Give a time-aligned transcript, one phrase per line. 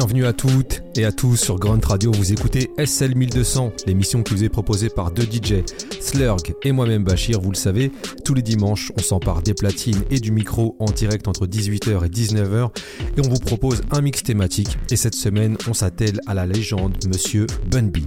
[0.00, 2.10] Bienvenue à toutes et à tous sur Grunt Radio.
[2.10, 5.56] Vous écoutez SL 1200, l'émission qui vous est proposée par deux DJ,
[6.00, 7.38] Slurg et moi-même Bachir.
[7.42, 7.92] Vous le savez,
[8.24, 12.08] tous les dimanches, on s'empare des platines et du micro en direct entre 18h et
[12.08, 12.70] 19h
[13.18, 14.78] et on vous propose un mix thématique.
[14.90, 18.06] Et cette semaine, on s'attelle à la légende Monsieur Bunby.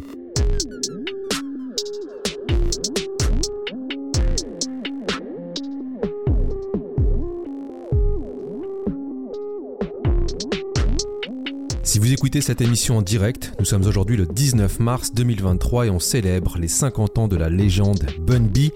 [12.23, 16.57] Écoutez cette émission en direct, nous sommes aujourd'hui le 19 mars 2023 et on célèbre
[16.57, 18.69] les 50 ans de la légende Bun B.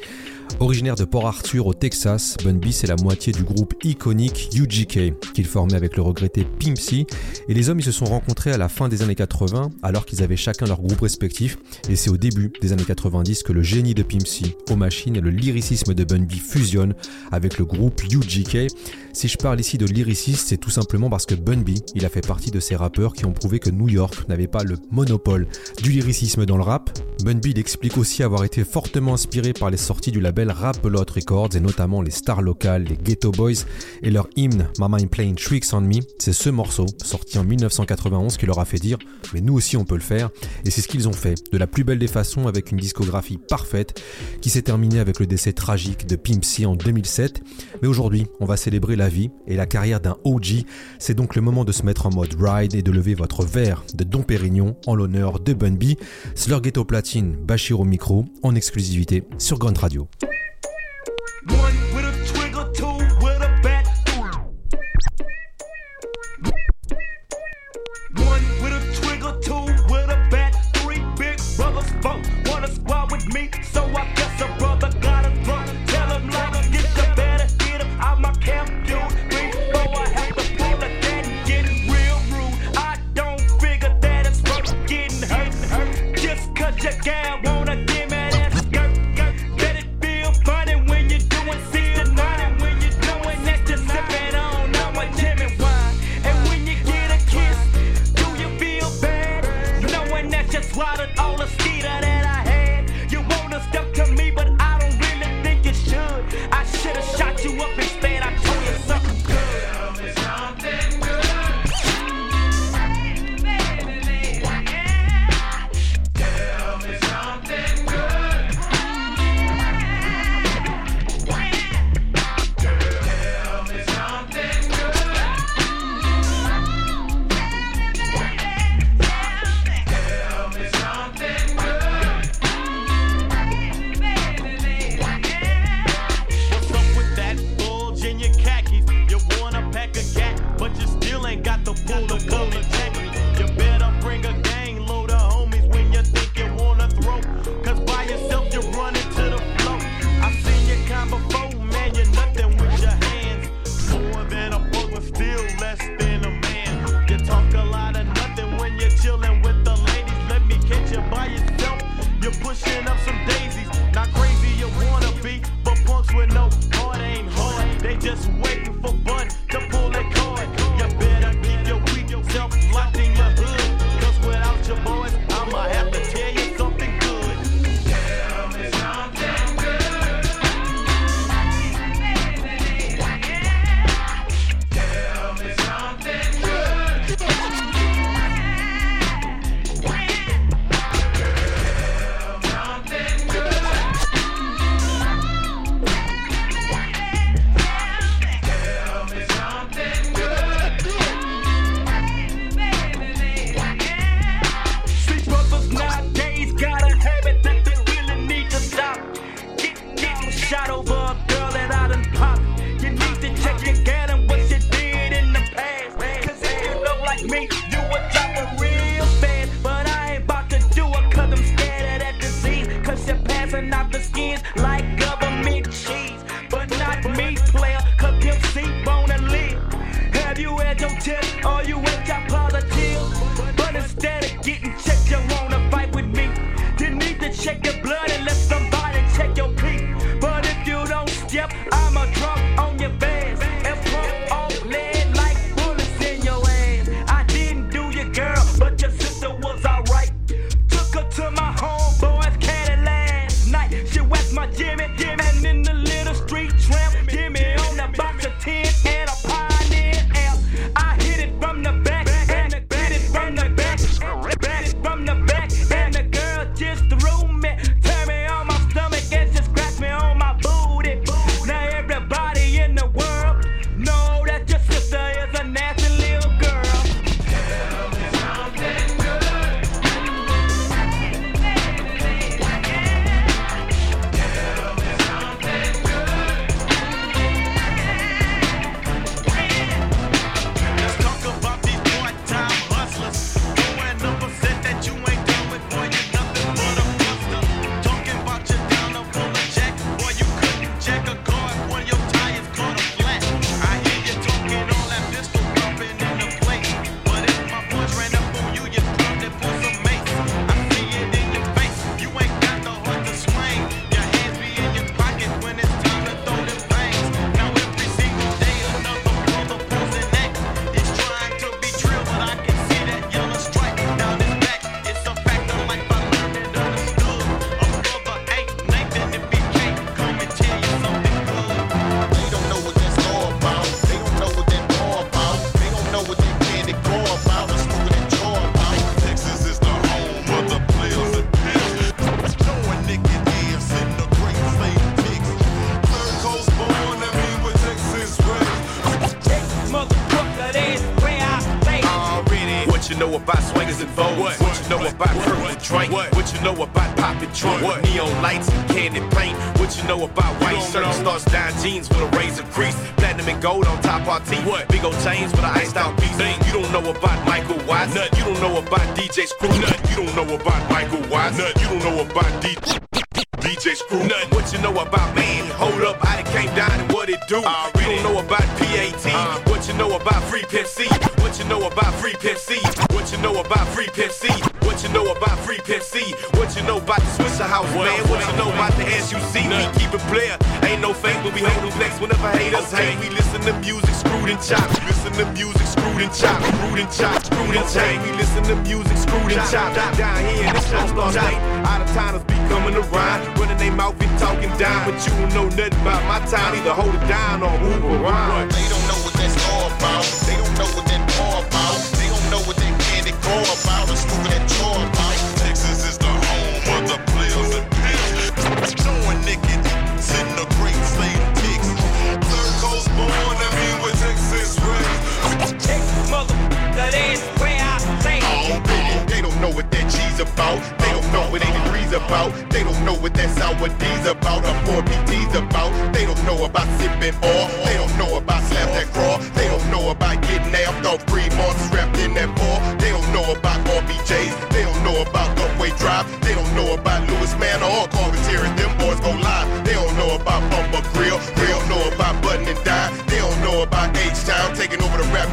[0.59, 5.13] Originaire de Port Arthur au Texas, Bun B c'est la moitié du groupe iconique UGK
[5.35, 7.05] qu'il formait avec le regretté Pimp C
[7.47, 10.23] et les hommes ils se sont rencontrés à la fin des années 80 alors qu'ils
[10.23, 13.93] avaient chacun leur groupe respectif et c'est au début des années 90 que le génie
[13.93, 16.95] de Pimp C aux machines et le lyricisme de Bun B fusionnent
[17.31, 18.71] avec le groupe UGK.
[19.13, 22.09] Si je parle ici de lyricisme, c'est tout simplement parce que Bun B, il a
[22.09, 25.47] fait partie de ces rappeurs qui ont prouvé que New York n'avait pas le monopole
[25.81, 26.89] du lyricisme dans le rap.
[27.23, 30.46] Bun B il explique aussi avoir été fortement inspiré par les sorties du label
[30.83, 33.65] Lot Records et notamment les stars locales, les Ghetto Boys
[34.03, 35.99] et leur hymne Mama I'm Playing Tricks on Me.
[36.19, 38.97] C'est ce morceau, sorti en 1991, qui leur a fait dire
[39.33, 40.29] mais nous aussi on peut le faire
[40.65, 43.37] et c'est ce qu'ils ont fait de la plus belle des façons avec une discographie
[43.37, 44.01] parfaite
[44.41, 47.41] qui s'est terminée avec le décès tragique de Pimp C en 2007.
[47.81, 50.63] Mais aujourd'hui, on va célébrer la vie et la carrière d'un OG.
[50.99, 53.83] C'est donc le moment de se mettre en mode ride et de lever votre verre
[53.93, 55.93] de Dom Pérignon en l'honneur de Bun B.
[56.35, 60.07] Slur Ghetto Platine, Bachir au micro, en exclusivité sur Grunt Radio.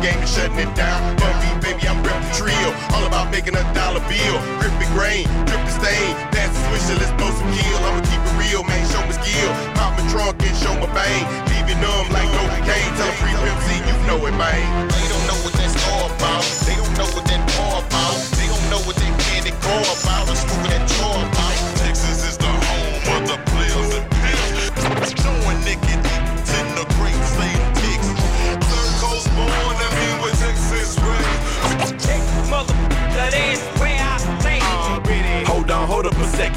[0.04, 1.00] game and shutting it down.
[1.16, 1.32] For
[1.64, 2.68] baby, I'm ripped the trio.
[2.92, 4.36] All about making a dollar bill.
[4.60, 6.12] Grip the grain, drip the stain.
[6.28, 7.80] That's the swisher, let's blow some kill.
[7.88, 9.50] I'ma keep it real, man, show my skill.
[9.72, 11.24] Pop my trunk and show my bang.
[11.48, 12.92] it numb like no cocaine.
[13.00, 15.03] Tell a free pimp, you know it, man.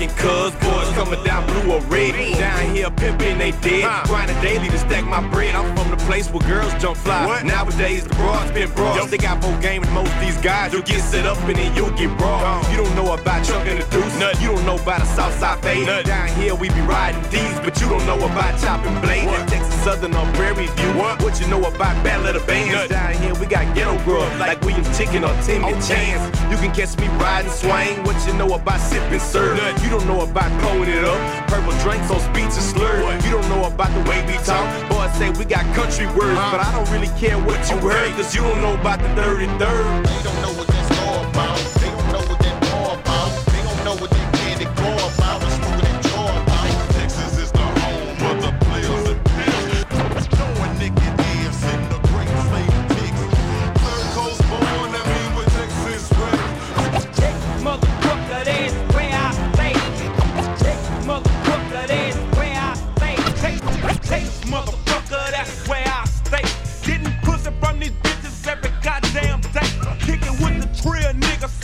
[0.08, 2.14] thinking cuz boys coming down blue or red.
[2.38, 4.06] Down here pimping, they dead.
[4.08, 5.56] Grinding daily to stack my bread.
[5.56, 7.26] I'm from the place where girls jump fly.
[7.26, 7.46] What?
[7.46, 9.10] Nowadays, the broads been broad.
[9.10, 10.74] They got more game than most these guys.
[10.74, 12.66] You get set up and then you get broad.
[12.72, 14.20] You don't know about chucking the deuce.
[14.20, 14.42] Nothing.
[14.42, 15.88] You don't know about a Southside fade.
[16.06, 19.52] Down here, we be riding these, but you don't know about chopping blades.
[19.52, 20.92] Texas Southern Prairie View.
[21.00, 22.90] What, what you know about Battle of the Bands?
[22.90, 26.28] Down here, we got ghetto grub, like Williams Chicken or Timmy oh, Chance.
[26.52, 28.04] You can catch me riding swing.
[28.04, 29.56] What you know about sipping sir?
[29.56, 29.82] None.
[29.82, 31.48] You don't know about pulling it up.
[31.48, 33.02] Purple drinks on speech and slur.
[33.02, 33.24] What?
[33.24, 34.68] You don't know about the way we talk.
[34.90, 37.88] Boys say we got country words, but I don't really care what you okay.
[37.88, 40.37] heard, cause you don't know about the 33rd.
[70.92, 71.57] Real nigga.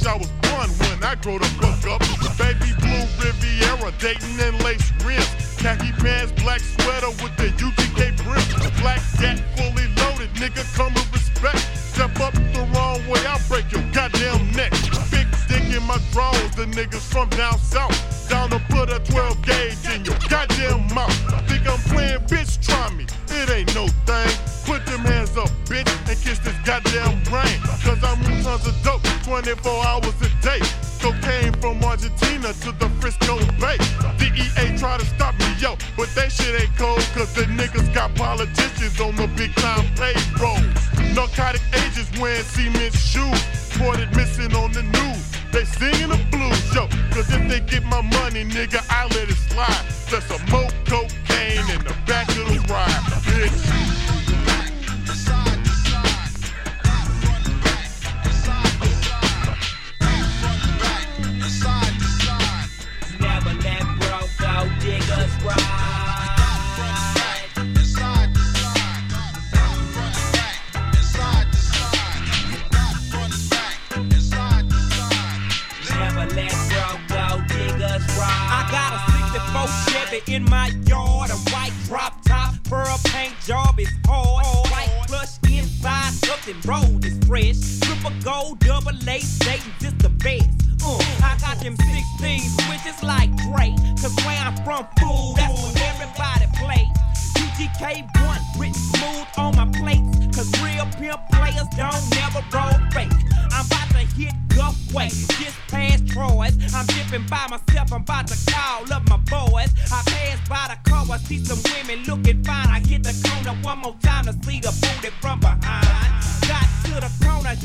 [0.00, 2.00] wish I was one when I grow the fuck up.
[2.38, 4.95] Baby blue Riviera, Dayton and lace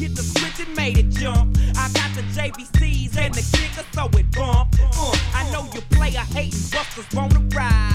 [0.01, 1.55] hit the switch and made it jump.
[1.77, 4.75] I got the JBCs and the kicker, so it bump.
[4.97, 7.90] Uh, I know you play a hating busters wanna ride.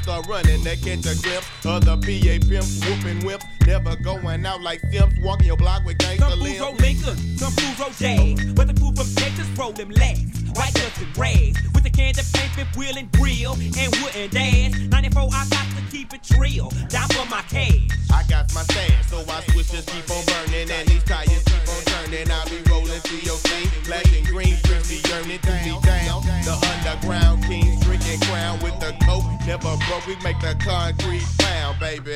[0.00, 4.46] against the running to catch a glimpse of the PA pimps, whooping whips, never going
[4.46, 6.58] out like simps, walking your block with gangster limbs.
[6.58, 10.40] Some fools Lincoln, some fools Jags, but the proof of Texas roll them legs.
[10.54, 14.72] White guns and rags, with the candy paint, fifth wheel and grill, and wooden dash.
[14.90, 17.88] 94, I got to keep it real, down for my cash.
[18.12, 21.68] I got my stand, so I switch this keep on burning, and these tires keep
[21.68, 22.30] on turning.
[22.30, 26.54] I'll be rolling through your thing, black and green, crispy, yearning to be down, the
[26.72, 27.59] underground king.
[29.50, 32.14] Never broke, we make the concrete pound, baby.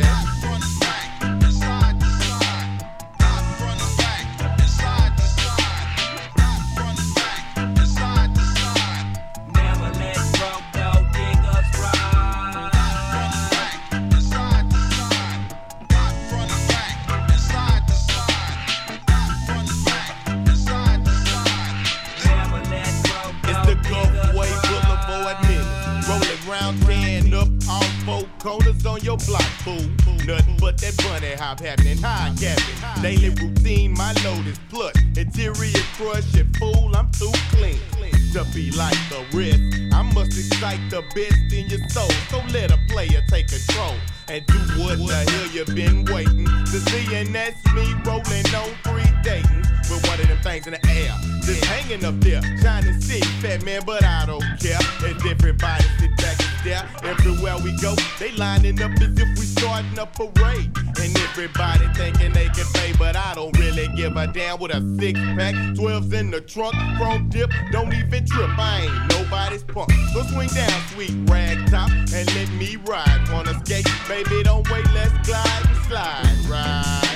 [31.04, 31.98] funny hop happening.
[31.98, 33.02] High gapping.
[33.02, 34.94] Daily routine, my load is plush.
[35.16, 37.78] Interior crush and fool, I'm too clean.
[38.32, 42.10] To be like the rest, I must excite the best in your soul.
[42.30, 43.94] So let a player take control
[44.28, 48.70] and do what the hell you've been waiting to see, and that's me rolling on
[48.82, 51.14] three dating with one of them things in the air.
[51.42, 54.78] Just hanging up there, trying to see fat man, but I don't care.
[55.04, 56.88] And everybody sit back and stare.
[57.02, 60.70] Everywhere we go, they lining up as if we starting a parade.
[61.00, 64.80] And everybody thinking they can pay, but I don't really give a damn with a
[64.98, 65.54] six pack.
[65.76, 68.50] 12's in the trunk, chrome dip, don't even trip.
[68.58, 69.92] I ain't nobody's punk.
[70.12, 73.28] So swing down, sweet rag top, and let me ride.
[73.32, 77.13] Wanna skate, baby, don't wait, let's glide and slide, ride.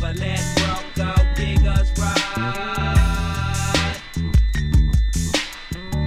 [0.00, 2.16] Never let broke go diggers ride.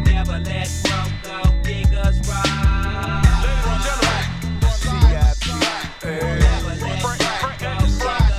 [0.04, 3.22] Never let broke go diggers ride.
[3.22, 3.70] Never
[6.82, 8.34] let broke go diggers ride.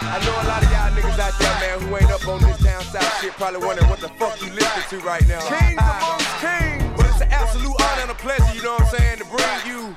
[0.00, 2.58] I know a lot of y'all niggas out there, man, who ain't up on this
[2.60, 5.40] down south shit, probably wondering what the fuck you listening to right now.
[5.40, 6.84] Kings amongst kings.
[6.96, 9.66] But it's an absolute honor and a pleasure, you know what I'm saying, to bring
[9.66, 9.94] you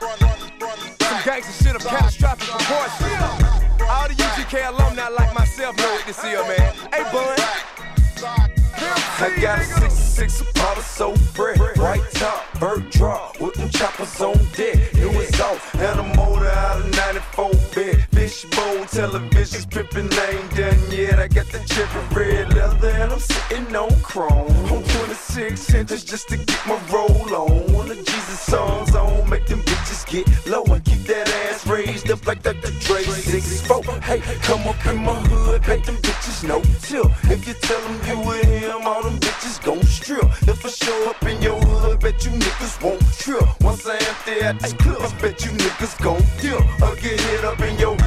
[1.00, 3.69] some gangster shit of catastrophic proportions.
[3.90, 6.74] All the UGK alumni like myself know what this is, man.
[6.94, 7.69] Hey, bud.
[9.22, 11.58] I got a six 66 Apollo so fresh.
[11.78, 14.78] White top, bird drop, with them choppers on deck.
[14.94, 18.08] Was off, and a motor out of 94 bed.
[18.12, 21.20] Fishbone televisions, pimping ain't done yet.
[21.20, 24.52] I got the cherry red leather, and I'm sitting on chrome.
[24.72, 27.74] I'm 26 inches just to get my roll on.
[27.74, 32.10] One of Jesus' songs on, make them bitches get low and keep that ass raised
[32.10, 32.72] up like Dr.
[32.80, 33.04] Dre.
[33.04, 33.68] 6
[34.04, 37.12] Hey, come up in my hood, make them bitches know chill.
[37.24, 40.26] If you tell them you with him, all them bitches gon' strip.
[40.48, 43.44] If I show up in your hood, bet you niggas won't trip.
[43.62, 46.62] Once I empty out these clips, bet you niggas gon' dip.
[46.82, 47.98] Or get hit up in your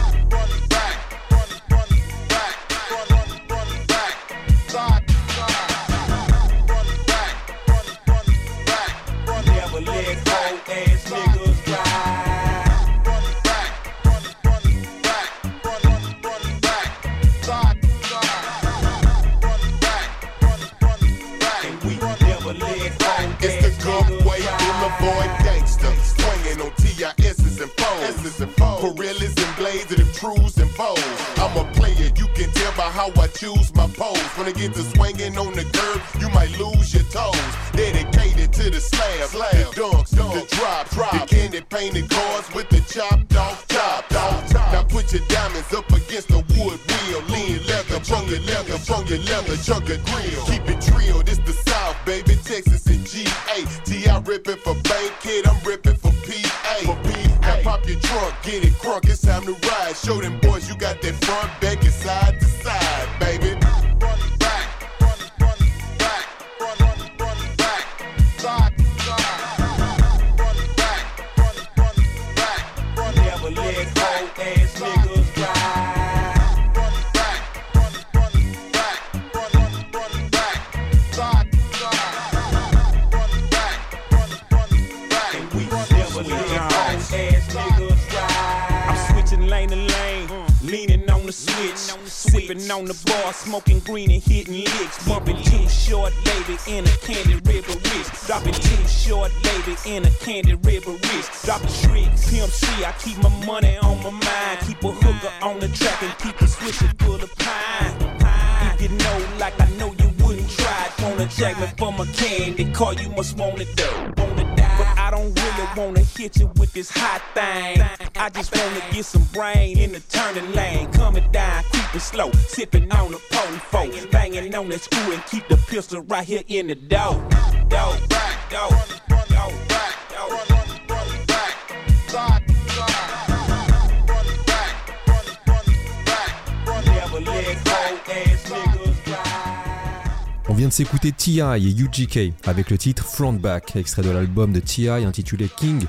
[140.48, 141.40] On vient de s'écouter T.I.
[141.40, 145.04] et UGK avec le titre Front Back, extrait de l'album de T.I.
[145.04, 145.86] intitulé King.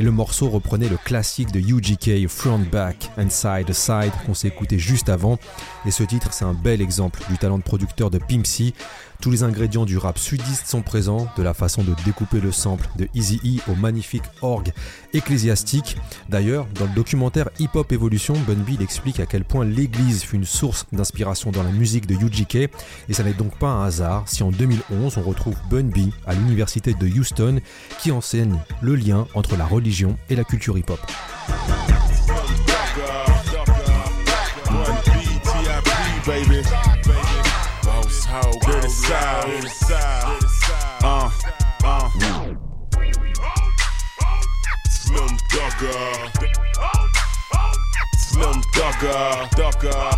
[0.00, 4.48] Et le morceau reprenait le classique de UGK Front Back and Side Side qu'on s'est
[4.48, 5.38] écouté juste avant.
[5.86, 8.74] Et ce titre, c'est un bel exemple du talent de producteur de Pimp C.
[9.20, 12.88] Tous les ingrédients du rap sudiste sont présents, de la façon de découper le sample
[12.96, 14.72] de Easy E au magnifique orgue
[15.14, 15.96] ecclésiastique.
[16.28, 20.24] D'ailleurs, dans le documentaire Hip Hop Evolution, Bun B il explique à quel point l'église
[20.24, 22.54] fut une source d'inspiration dans la musique de UGK,
[23.08, 26.34] et ça n'est donc pas un hasard si en 2011 on retrouve Bun B à
[26.34, 27.60] l'université de Houston
[28.00, 29.83] qui enseigne le lien entre la religion
[30.30, 30.98] et la culture hip-hop.
[34.70, 35.10] Bun B,
[35.44, 35.90] T.I.P.,
[36.26, 36.62] baby.
[37.84, 39.92] Boss hoe, dirty south.
[41.02, 41.30] Uh,
[41.84, 42.08] uh.
[44.88, 46.30] Slim Thugger.
[48.18, 49.50] Slim Thugger.
[49.54, 50.16] Ducker.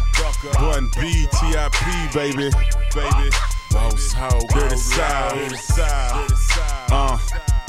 [0.61, 2.51] Bun B, T.I.P., baby.
[2.95, 3.31] Baby.
[3.73, 4.47] Boss hoe.
[4.55, 6.29] Dirty South.
[6.93, 7.19] Uh.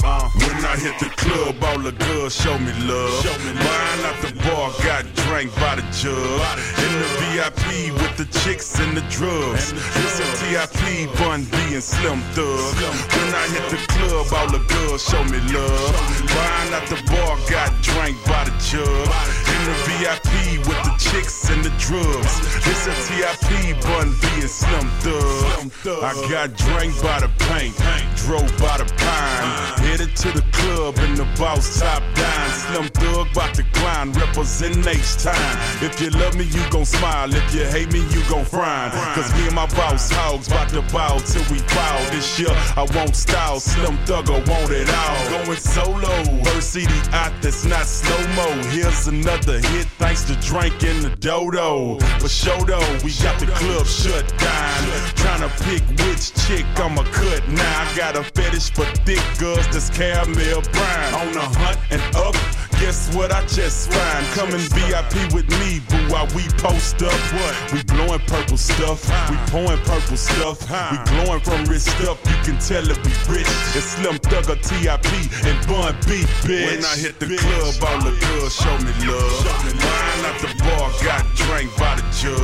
[0.04, 3.24] Uh, when I hit the club, all the girls show me love.
[3.44, 6.40] Mine at the bar, got drank by the jug.
[6.78, 9.72] In the VIP with the chicks and the drugs.
[9.74, 12.74] It's a TIP, Bun B and Slim Thug.
[13.10, 15.94] When I hit the club, all the girls show me love.
[16.30, 19.08] Mine at the bar, got drank by the jug.
[19.50, 22.38] In the VIP with the chicks and the drugs.
[22.66, 25.72] It's a TIP, Bun B and Slim Thug.
[26.02, 27.74] I got drank by the paint,
[28.16, 29.87] drove by the pine.
[29.88, 32.50] Headed to the club in the boss top down.
[32.50, 35.56] Slim thug bout to climb, represent H time.
[35.80, 37.32] If you love me, you gon' smile.
[37.34, 38.90] If you hate me, you gon' frown.
[39.16, 41.96] Cause me and my boss hogs bout to bow till we bow.
[42.10, 43.60] This year, I won't style.
[43.60, 45.44] Slim thugger want it all.
[45.44, 46.44] Going solo.
[46.44, 48.48] First CD out that's not slow mo.
[48.68, 51.96] Here's another hit thanks to drinking the dodo.
[52.20, 54.84] But show though, we got the club shut down.
[55.16, 57.80] Tryna pick which chick I'ma cut now.
[57.80, 61.14] I got a fetish for thick girls that's caramel brown.
[61.14, 62.57] On the hunt and up.
[62.80, 64.24] Guess what I just find?
[64.38, 67.12] Come in VIP with me, boo, while we post up.
[67.34, 67.54] What?
[67.72, 69.02] We blowing purple stuff.
[69.28, 70.62] We pouring purple stuff.
[70.62, 72.18] We glowing from wrist up.
[72.24, 73.50] You can tell if we rich.
[73.74, 75.10] It's Slim Thugger, TIP,
[75.44, 76.70] and Bun B, bitch.
[76.70, 79.44] When I hit the club, all the girls show me love.
[79.74, 82.38] Mine at the bar, got drank by the jug.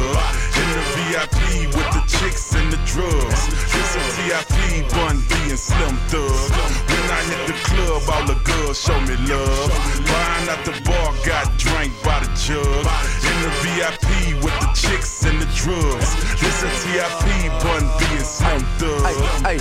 [0.58, 3.42] In the VIP with the chicks and the drugs.
[3.70, 6.50] It's a TIP, Bun B, and Slim Thug.
[6.90, 10.23] When I hit the club, all the girls show me love.
[10.24, 12.84] Mine at the bar, got drank by the jug.
[13.28, 14.08] In the VIP
[14.42, 16.08] with the chicks and the drugs.
[16.40, 19.02] This a TIP, Bun B, and Slim Thug.
[19.44, 19.58] Hey,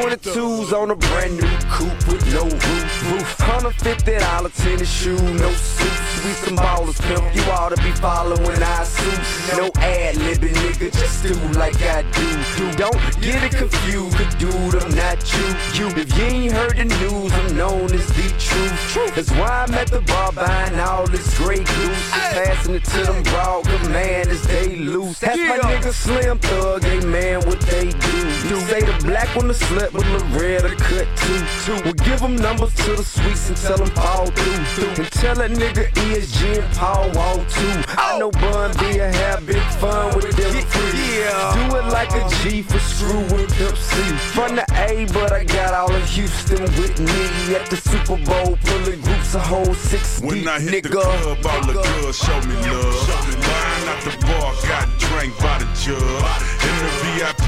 [0.00, 3.12] 22s on a brand new coupe with no roof.
[3.12, 3.36] roof.
[3.38, 6.24] $150 tennis shoe, no suits.
[6.24, 7.34] We some ballers, pimp.
[7.34, 9.56] You ought to be following our suits.
[9.56, 10.92] No ad libbing, nigga.
[10.92, 12.28] Just do like I do.
[12.76, 14.38] Don't get it confused.
[14.38, 15.46] Dude, I'm not you.
[15.78, 15.88] You.
[15.96, 19.14] If you ain't heard the news, I'm known as the truth.
[19.14, 22.10] That's why I'm at the bar buying all this great goose.
[22.10, 25.18] Passing it to them broad commanders, they loose.
[25.20, 28.18] That's my nigga Slim Thug, they man what they do.
[28.48, 31.38] You say the black one the slut with the red Loretta cut too.
[31.64, 31.82] too.
[31.84, 34.88] We'll give them numbers to the sweets and tell them fall through.
[34.88, 37.82] And tell that nigga ESG and Paul Wall too.
[37.88, 38.18] I oh.
[38.18, 40.88] know Bun B a have big fun with them free.
[40.88, 44.02] Do it like a G for screw with Pimp C.
[44.32, 48.56] From the A, but I got all of Houston with me at the Super Bowl,
[48.64, 50.90] pulling groups of whole six When deep, I hit nigga.
[50.90, 53.08] the club, all the girls show me love.
[53.38, 55.98] Mine at the bar, got drank by the jug.
[55.98, 57.47] In the VIP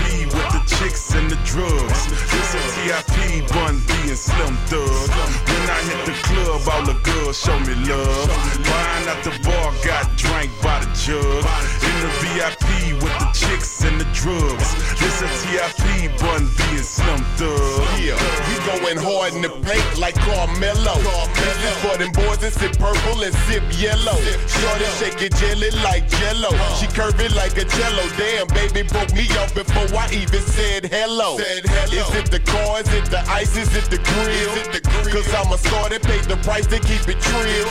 [0.67, 2.07] chicks and the drugs.
[2.11, 5.11] It's a TIP, Bun B, and Slim Thug.
[5.49, 8.29] When I hit the club, all the girls show me love.
[8.65, 11.45] Mine at the bar, got drank by the jug.
[11.89, 13.85] In the VIP with the chicks
[14.21, 14.77] drugs.
[15.01, 17.81] It's a TIP, Bun B, Slim Thug.
[17.97, 20.97] Yeah, we going hard in the paint like Carmelo.
[21.33, 24.17] This is for them boys that sip purple and sip yellow.
[24.45, 26.53] Shorty shake it jelly like jello.
[26.77, 28.05] She curve it like a jello.
[28.21, 31.39] Damn, baby broke me off before I even said hello.
[31.39, 32.05] Said hello.
[32.05, 32.81] Is it the car?
[32.81, 33.57] Is it the ice?
[33.57, 34.53] Is it the grill?
[35.09, 37.69] Cause I'm a star that paid the price to keep it trill.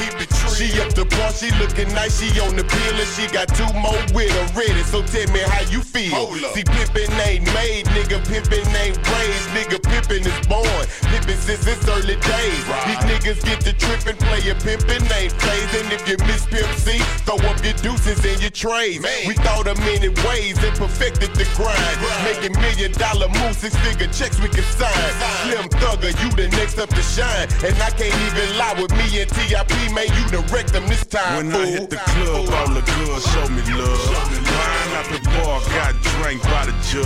[0.58, 3.70] She up the bar, she looking nice, she on the pill and she got two
[3.80, 4.82] more with her ready.
[4.84, 6.39] So tell me how you feel.
[6.40, 8.24] See, pimpin' ain't made, nigga.
[8.24, 9.78] Pimpin' ain't raised, nigga.
[9.84, 10.84] Pimpin' is born.
[11.12, 12.64] Pimpin' since its early days.
[12.88, 15.70] These niggas get to trippin', play a pimpin' ain't plays.
[15.76, 19.04] And if you miss Pimp C, throw up your deuces and your trays.
[19.28, 21.98] We thought of many ways and perfected the grind.
[22.24, 25.12] Making million dollar moves, six figure checks we can sign.
[25.44, 27.48] Slim Thugger, you the next up to shine.
[27.68, 31.06] And I can't even lie with me and TIP, man, you the wreck them this
[31.06, 31.52] time.
[31.52, 34.00] When I hit the club, all the girls show me love.
[34.40, 37.06] Mine at the bar, got drank by the jug.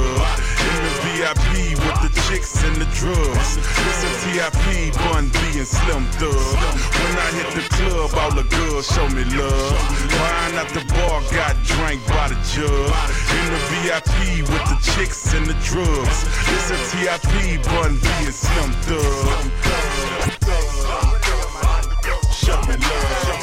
[0.68, 3.56] In the VIP with the chicks and the drugs.
[3.56, 6.36] A TIP, Bun B, and Slim Thug.
[6.36, 9.80] When I hit the club, all the girls show me love.
[10.20, 12.92] Mine at the bar, got drank by the jug.
[13.40, 16.28] In the VIP with the chicks and the drugs.
[16.68, 19.52] A TIP, Bun B, and Slim Thug.
[22.34, 23.43] Show me love.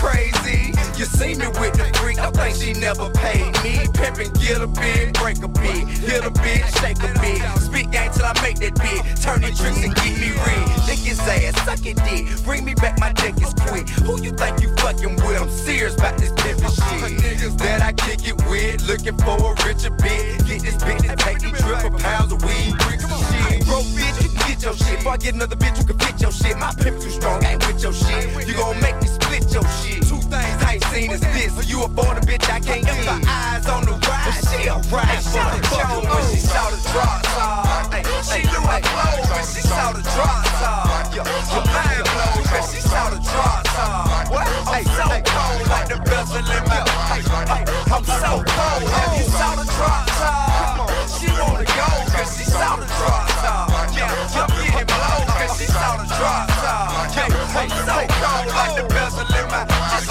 [0.00, 0.72] Crazy?
[0.96, 3.84] You see me with the freak, I think she never paid me.
[3.96, 7.40] Pimpin', get a bit, break a bit, hit a bit, shake a bit.
[7.60, 9.00] Spit game till I make that bit.
[9.20, 10.64] Turn the tricks and get me red.
[10.88, 12.28] Lick his ass, suck it dick.
[12.44, 13.88] Bring me back, my dick is quick.
[14.04, 15.40] Who you think you fucking with?
[15.40, 17.20] I'm serious about this pimpin' shit.
[17.20, 20.44] Niggas that I kick it with, looking for a richer bit.
[20.48, 23.64] Get this bitch and take these drip for pounds of weed, bricks shit.
[23.64, 24.98] Broke bitch, you can get your shit.
[24.98, 26.56] Before I get another bitch, you can fit your shit.
[26.58, 28.46] My pimp too strong, I ain't with your shit.
[28.46, 29.08] You gon' make me
[29.50, 30.02] split your shit.
[30.08, 31.54] Two things I ain't seen is this.
[31.54, 33.06] So you a born a bitch, I can't see.
[33.06, 36.80] Her eyes on the rise, she a ride for the fuck when she saw the
[36.92, 37.92] drop top.
[37.92, 41.14] Ay, She knew I blow when she saw the drop top.
[41.14, 44.30] Your, your mind blow when she saw the drop top.
[44.30, 44.46] What?
[44.70, 46.80] I'm so cold like the bezel in my.
[47.10, 48.82] Ay, ay, I'm so cold.
[48.86, 50.90] Have you saw the drop top?
[51.10, 53.68] She wanna go cause she saw the drop top.
[53.96, 55.29] Yeah, yeah, getting blow
[55.60, 57.16] cause she saw the drop top.
[57.16, 59.64] Yeah, I'm so cold like the bezel in my.
[59.90, 60.08] Just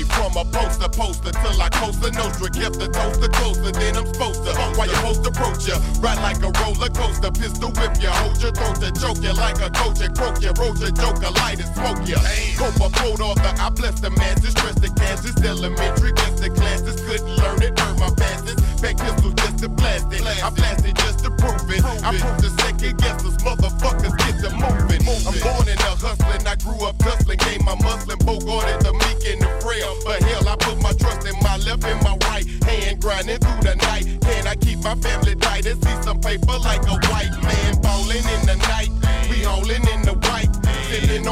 [0.00, 2.48] from a poster poster till I coast the Nostra.
[2.48, 4.52] Kept the toaster closer than I'm supposed to.
[4.76, 7.30] While you post approach ya, ride like a roller coaster.
[7.30, 10.52] Pistol whip ya, hold your throat to choke ya like a coach and croak ya.
[10.56, 12.18] Roll your joker, light and smoke ya.
[12.56, 14.32] Hope a quote author, I bless the man.
[14.34, 14.52] masses.
[14.56, 17.00] Stress the Kansas, elementary, guess the classes.
[17.02, 18.56] Couldn't learn it, earn my passes.
[18.80, 20.22] Back pistols just to blast it.
[20.22, 21.84] I blasted just to prove it.
[21.84, 25.02] I prove the second guessers, motherfuckers get to moving.
[25.26, 29.22] I'm born in the hustling, I grew up hustling, gained my muscling, bogarted the meek
[29.30, 29.81] and the frail.
[30.04, 33.62] But hell, I put my trust in my left and my right hand, grinding through
[33.62, 34.04] the night.
[34.22, 38.24] Can I keep my family tight and see some paper like a white man falling
[38.24, 38.90] in the night?
[39.30, 40.51] We holding in the white,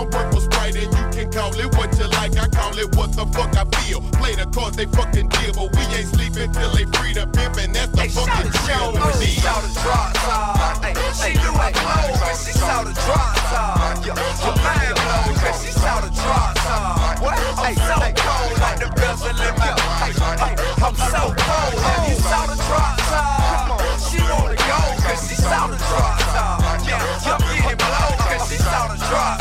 [0.00, 2.32] on purple sprite, and you can call it what you like.
[2.36, 4.00] I call it what the fuck I feel.
[4.16, 7.56] Play the cards they fucking deal, but we ain't sleeping till they free the pimp,
[7.60, 9.04] and that's the Hey, fucking the show drill.
[9.04, 10.80] when she saw the drop top.
[10.80, 14.00] Hey, she knew I blow she saw the drop top.
[14.00, 17.20] Your, mind blow she saw the drop top.
[17.20, 17.36] What?
[17.60, 19.76] Hey, so cold like the bezel in my.
[20.00, 21.74] Hey, hey, I'm so cold.
[21.84, 23.76] Have you saw the drop top?
[24.08, 26.80] She wanna go cause she saw the drop top.
[26.88, 29.39] Yeah, you're getting blow cause she saw the drop top.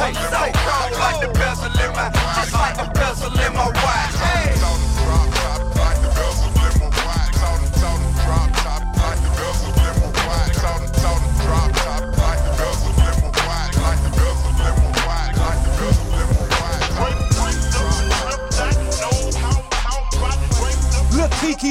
[0.00, 2.10] Like the bezel in my.
[2.34, 4.14] Just like the bezel in my watch.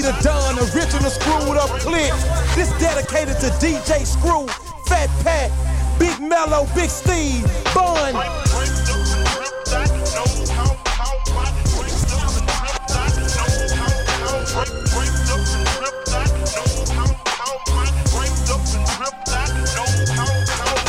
[0.03, 2.11] The Don, original screwed up clip.
[2.55, 4.47] This dedicated to DJ Screw,
[4.85, 5.49] Fat Pat,
[5.99, 8.52] Big Mello, Big Steve, Bun.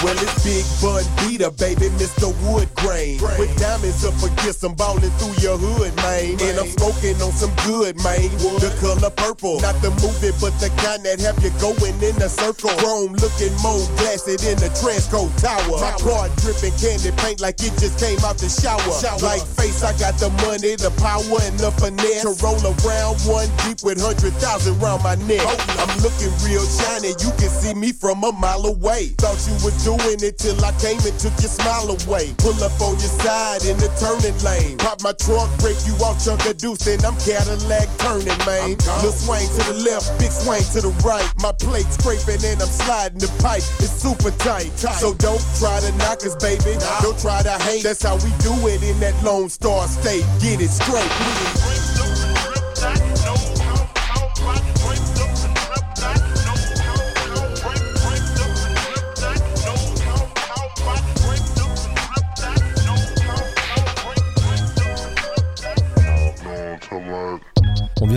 [0.05, 2.29] Well, it's Big Bun Beater, baby, Mr.
[2.45, 3.17] Wood Grain.
[3.41, 6.37] With diamonds up against some ballin' through your hood, man.
[6.45, 8.29] And I'm smoking on some good, man.
[8.61, 12.29] The color purple, not the movie, but the kind that have you going in a
[12.29, 12.69] circle.
[12.85, 15.81] Chrome looking more glassy than the Transco Tower.
[15.81, 18.85] My car dripping candy paint like it just came out the shower.
[19.25, 23.49] Like face, I got the money, the power, and the finesse to roll around one
[23.65, 25.49] deep with hundred thousand round my neck.
[25.81, 29.17] I'm looking real shiny, you can see me from a mile away.
[29.17, 32.35] Thought you were doing it till I came and took your smile away.
[32.39, 34.79] Pull up on your side in the turning lane.
[34.79, 38.77] Pop my trunk, break you off, chunk of deuce, then I'm Cadillac turning, man.
[39.01, 41.27] Little swing to the left, big swing to the right.
[41.41, 43.65] My plate scraping and I'm sliding the pipe.
[43.79, 44.73] It's super tight.
[45.01, 46.77] So don't try to knock us, baby.
[47.03, 47.83] Don't try to hate.
[47.83, 50.25] That's how we do it in that Lone Star State.
[50.41, 51.05] Get it straight.
[51.05, 51.94] On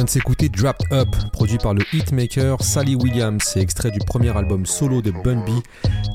[0.08, 4.66] de s'écouter Dropped Up, produit par le hitmaker Sally Williams et extrait du premier album
[4.66, 5.50] solo de Bun B,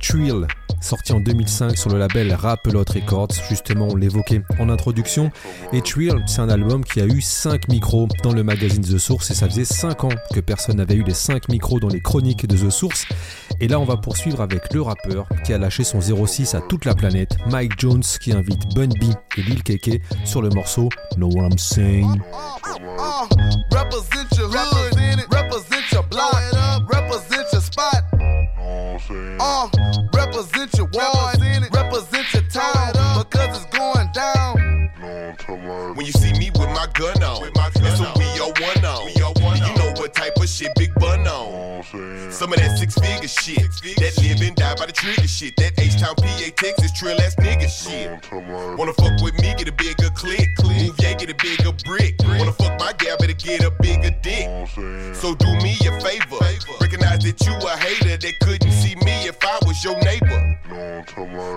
[0.01, 0.47] Trill,
[0.81, 3.33] sorti en 2005 sur le label Rapelot Records.
[3.51, 5.31] Justement, on l'évoquait en introduction.
[5.75, 9.31] Et Trill, c'est un album qui a eu 5 micros dans le magazine The Source
[9.31, 12.47] et ça faisait 5 ans que personne n'avait eu les 5 micros dans les chroniques
[12.47, 13.05] de The Source.
[13.61, 16.87] Et là, on va poursuivre avec le rappeur qui a lâché son 06 à toute
[16.87, 21.29] la planète, Mike Jones, qui invite Bun B et Lil Keke sur le morceau Know
[21.29, 22.21] What I'm Saying.
[23.83, 26.41] Represent your hood, represent your block,
[26.89, 28.05] represent your spot.
[29.41, 29.69] Uh,
[30.15, 31.22] represent your ward,
[41.03, 41.83] Bun on.
[42.31, 43.59] Some of that six figure shit.
[43.99, 45.57] That live and die by the trigger shit.
[45.57, 48.23] That H Town PA Texas trill ass nigga shit.
[48.79, 50.47] Wanna fuck with me, get a bigger click.
[50.63, 52.15] Move, yeah, get a bigger brick.
[52.23, 54.47] Wanna fuck my gal, better get a bigger dick.
[55.19, 56.39] So do me a favor.
[56.81, 60.41] Recognize that you a hater that couldn't see me if I was your neighbor.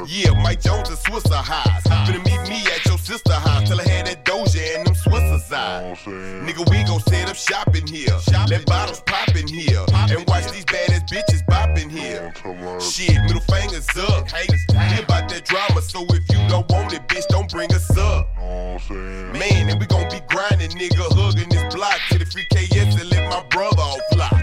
[0.08, 1.84] Yeah, Mike Jones and Swisser highs.
[2.10, 3.69] Finna meet me at your sister house.
[3.69, 5.97] Tell her had that Doja and them Eyes.
[6.04, 8.17] Nigga, we gon' set up shop in here.
[8.49, 9.86] Let bottles pop in here.
[9.93, 12.34] And watch these badass bitches bop in here.
[12.82, 14.30] Shit, middle fingers up.
[14.30, 15.82] Hear about that drama.
[15.82, 18.28] So if you don't want it, bitch, don't bring us up.
[18.89, 23.10] Man, and we gon' be grinding, nigga, hugging this block to the free KS and
[23.12, 24.34] let my brother off lock.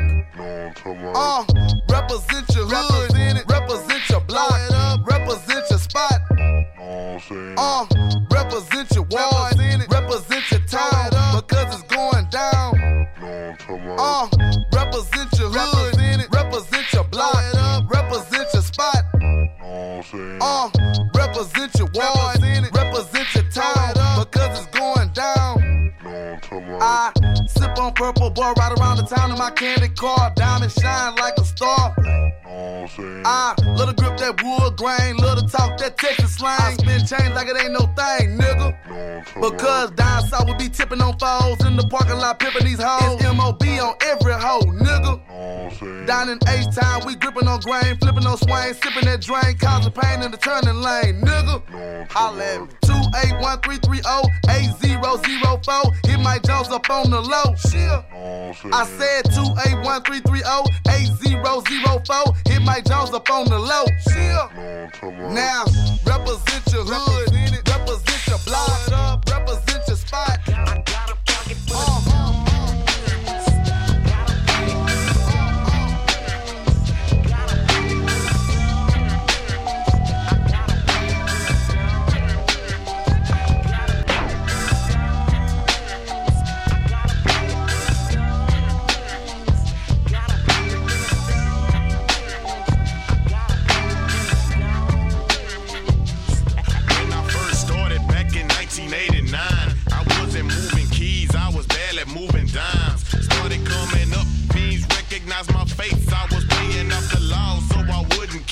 [1.14, 1.44] Uh,
[1.90, 6.20] represent your hood, represent your block, represent your spot.
[7.58, 7.86] Uh,
[8.30, 9.52] represent your ward,
[10.12, 13.08] represent your town, because it's going down.
[13.98, 14.28] Uh,
[14.74, 19.04] represent your hood, represent your block, represent your spot.
[20.40, 20.70] Uh,
[21.14, 22.42] represent your ward,
[22.74, 25.92] represent your town, because it's going down.
[26.80, 27.12] I
[27.46, 30.32] sip on purple boy right around the town in my candy car.
[30.36, 31.94] Diamond shine like a star.
[33.24, 36.58] I love to grip that wood grain, love to talk that Texas slang.
[36.60, 39.22] I spin change like it ain't no thing, nigga.
[39.40, 43.22] Because down south we be tipping on foes in the parking lot, pimping these hoes.
[43.22, 46.06] It's MOB on every hoe, nigga.
[46.06, 49.92] Down in H Town, we gripping on grain, flipping on swing, sipping that drain, causing
[49.92, 52.10] pain in the turning lane, nigga.
[52.10, 52.68] Holla at me.
[52.82, 53.60] 281
[54.48, 55.92] 8004.
[56.04, 57.54] Hit my Jones up on the low.
[57.56, 57.82] Shit.
[58.72, 60.02] I said 281
[60.88, 62.34] 8004.
[62.48, 63.84] Hit Mike Jones up on the low.
[64.08, 65.02] Shit.
[65.34, 65.64] Now,
[66.06, 67.28] represent your hood,
[67.68, 70.51] represent your block, represent your spot.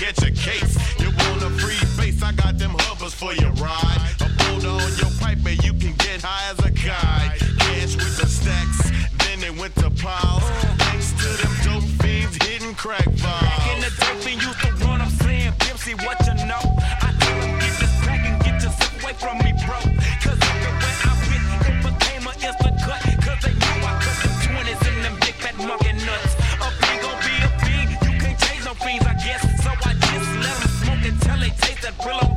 [0.00, 0.98] Catch a case.
[0.98, 4.00] You want a free base, I got them hovers for your ride.
[4.20, 7.38] A boulder on your pipe and you can get high as a kite.
[7.58, 8.90] Cash with the stacks,
[9.26, 10.42] then they went to piles.
[10.88, 13.42] Thanks to them dope fiends hitting crack vials.
[13.42, 16.64] Back in the day, we used to run, I'm saying, Pimp C, what you know?
[17.04, 19.89] I told him, get this crack and get yourself away from me, bro.
[31.90, 32.29] That Brillo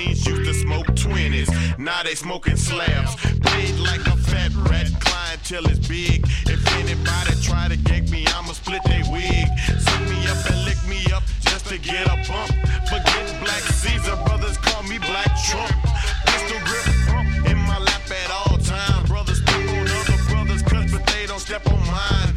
[0.00, 3.16] Fiends used to smoke 20s, now they smoking slabs.
[3.40, 6.26] Paid like a fat rat, clientele is big.
[6.46, 9.46] If anybody try to gag me, I'ma split they wig.
[9.78, 12.50] Suck me up and lick me up just to get a bump.
[12.88, 15.76] Forget Black Caesar, brothers call me Black Trump.
[16.26, 16.86] Pistol grip
[17.50, 19.06] in my lap at all times.
[19.06, 22.29] Brothers step on other brothers' cuts, but they don't step on mine.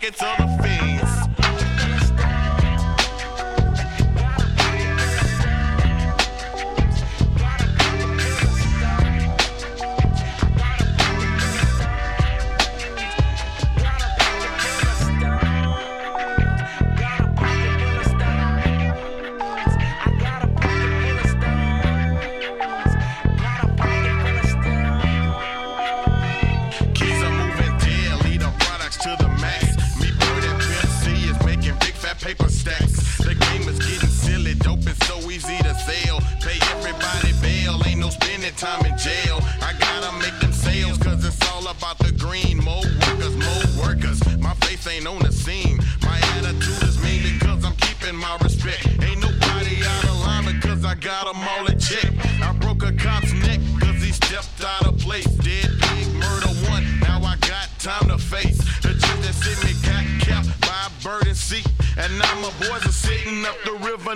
[0.00, 1.19] Pockets of the fiends.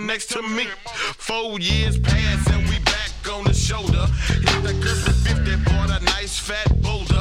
[0.07, 0.67] The next to me.
[1.17, 4.07] Four years pass and we back on the shoulder.
[4.29, 7.14] Hit the Christmas 50, bought a nice fat boulder.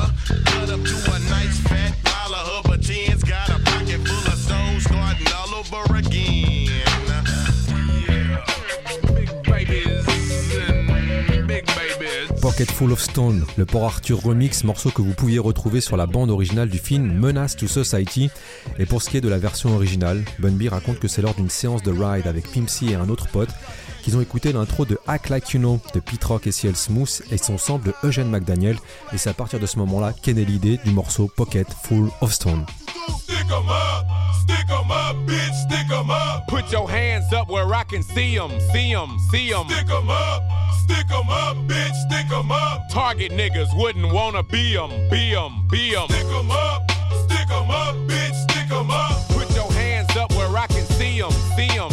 [12.43, 16.07] Pocket Full of Stone, le Port Arthur remix, morceau que vous pouviez retrouver sur la
[16.07, 18.29] bande originale du film Menace to Society.
[18.77, 21.35] Et pour ce qui est de la version originale, Bun B raconte que c'est lors
[21.35, 23.47] d'une séance de ride avec Pimp C et un autre pote
[24.03, 27.21] qu'ils ont écouté l'intro de Act Like You Know de Pete Rock et CL Smooth
[27.31, 28.75] et son sample de Eugene McDaniel.
[29.13, 32.33] Et c'est à partir de ce moment-là qu'est née l'idée du morceau Pocket Full of
[32.33, 32.65] Stone.
[35.13, 36.47] Up, bitch, stick 'em up.
[36.47, 39.67] Put your hands up where I can see 'em, see 'em, see 'em.
[39.69, 40.43] Stick 'em up,
[40.83, 42.89] stick 'em up, bitch, stick 'em up.
[42.89, 46.07] Target niggas wouldn't wanna be 'em, be 'em, be 'em.
[46.09, 46.91] Stick 'em up,
[47.25, 49.27] stick 'em up, bitch, stick 'em up.
[49.29, 51.92] Put your hands up where I can see 'em, see 'em, see 'em.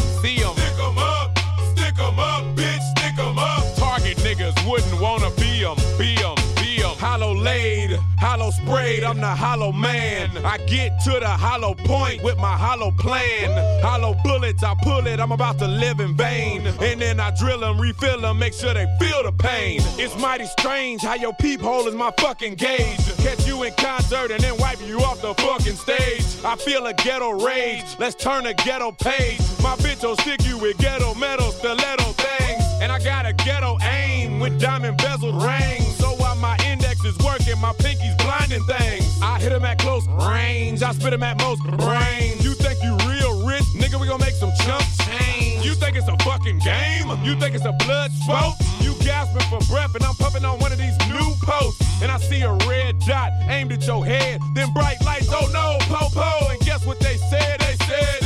[7.01, 10.29] Hollow laid, hollow sprayed, I'm the hollow man.
[10.45, 13.83] I get to the hollow point with my hollow plan.
[13.83, 16.67] Hollow bullets, I pull it, I'm about to live in vain.
[16.67, 19.81] And then I drill them, refill them, make sure they feel the pain.
[19.99, 23.17] It's mighty strange how your peephole is my fucking gauge.
[23.17, 26.23] Catch you in concert and then wipe you off the fucking stage.
[26.45, 29.41] I feel a ghetto rage, let's turn a ghetto page.
[29.63, 32.63] My bitch will stick you with ghetto metal, stiletto things.
[32.83, 35.97] And I got a ghetto aim with diamond bezel rings.
[35.97, 36.57] So while my
[37.01, 39.21] index is working, my pinky's blinding things.
[39.23, 42.43] I hit him at close range, I spit him at most range.
[42.45, 43.65] You think you real rich?
[43.75, 45.65] Nigga, we gon' make some chump change.
[45.65, 47.09] You think it's a fucking game?
[47.25, 48.55] You think it's a blood sport?
[48.81, 51.81] You gasping for breath and I'm puffing on one of these new posts.
[52.03, 54.41] And I see a red dot aimed at your head.
[54.55, 56.51] Then bright lights, oh no, po-po.
[56.51, 57.61] And guess what they said?
[57.61, 58.20] They said,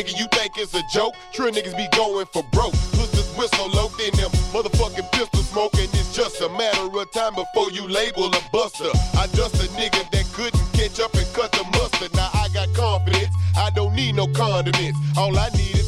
[0.00, 1.14] nigga, you think it's a joke?
[1.32, 2.72] True niggas be going for broke.
[2.92, 5.88] Put this whistle low in them motherfucking pistol smoking.
[5.92, 8.90] It's just a matter of time before you label a buster.
[9.18, 12.14] I dust a nigga that couldn't catch up and cut the mustard.
[12.14, 13.34] Now I got confidence.
[13.56, 14.98] I don't need no condiments.
[15.16, 15.79] All I need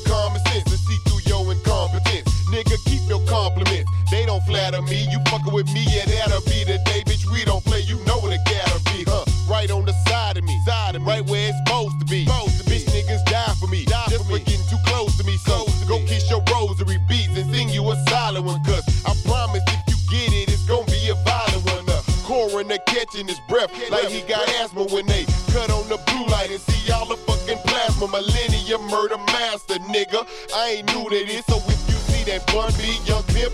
[23.27, 26.93] his breath like he got asthma when they cut on the blue light and see
[26.93, 28.09] all the fucking plasma.
[28.09, 30.27] Millennium murder master, nigga.
[30.55, 33.53] I ain't new to this, so if you see that Bun B Young Pimp,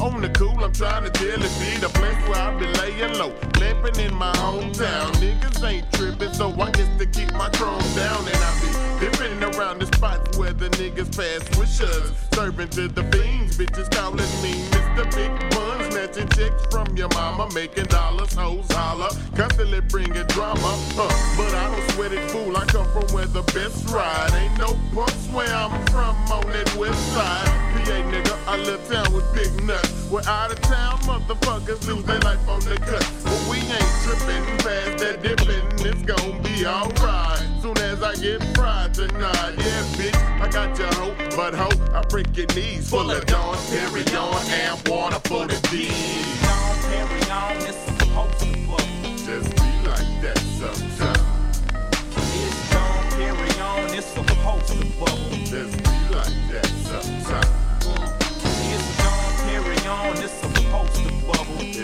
[0.00, 3.18] On the cool, I'm trying to tell it be the place where I be laying
[3.18, 3.34] low.
[3.60, 8.24] Lamping in my hometown, niggas ain't tripping, so I get to keep my chrome down.
[8.26, 12.12] And I be dipping around the spots where the niggas pass with shuds.
[12.32, 15.04] Serving to the fiends, bitches calling me Mr.
[15.14, 15.92] Big Bun.
[15.92, 19.10] Snatching checks from your mama, making dollars, hoes holler.
[19.36, 21.12] Constantly bringing drama, huh?
[21.36, 22.56] But I don't sweat it, fool.
[22.56, 24.32] I come from where the best ride.
[24.32, 27.79] Ain't no punks where I'm from on that west side.
[27.84, 30.08] PA nigga, I live town with big nuts.
[30.10, 33.06] We're out of town, motherfuckers lose their life on the cut.
[33.24, 35.64] But we ain't tripping past that dipping.
[35.86, 37.40] It's gon' be alright.
[37.62, 42.02] Soon as I get fried tonight, yeah, bitch, I got your hoe, but hoe, I
[42.08, 42.90] break your knees.
[42.90, 45.88] Full of Dawn, Perry on, and water for the D.
[46.90, 48.86] Carry on, it's supposed to fuck.
[49.16, 51.62] Just be like that sometimes.
[52.16, 54.30] It's don't carry on, it's.
[55.50, 57.59] Just be like that sometimes.
[59.90, 61.58] It's on, it's supposed to bubble.
[61.58, 61.82] Be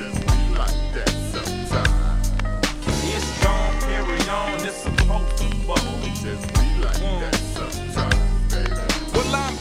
[0.55, 2.31] like that sometimes.
[3.03, 5.99] It's carry on, it's supposed to bubble.
[6.15, 6.47] Just
[6.79, 8.71] like that sometimes, baby.
[9.13, 9.57] Well, I'm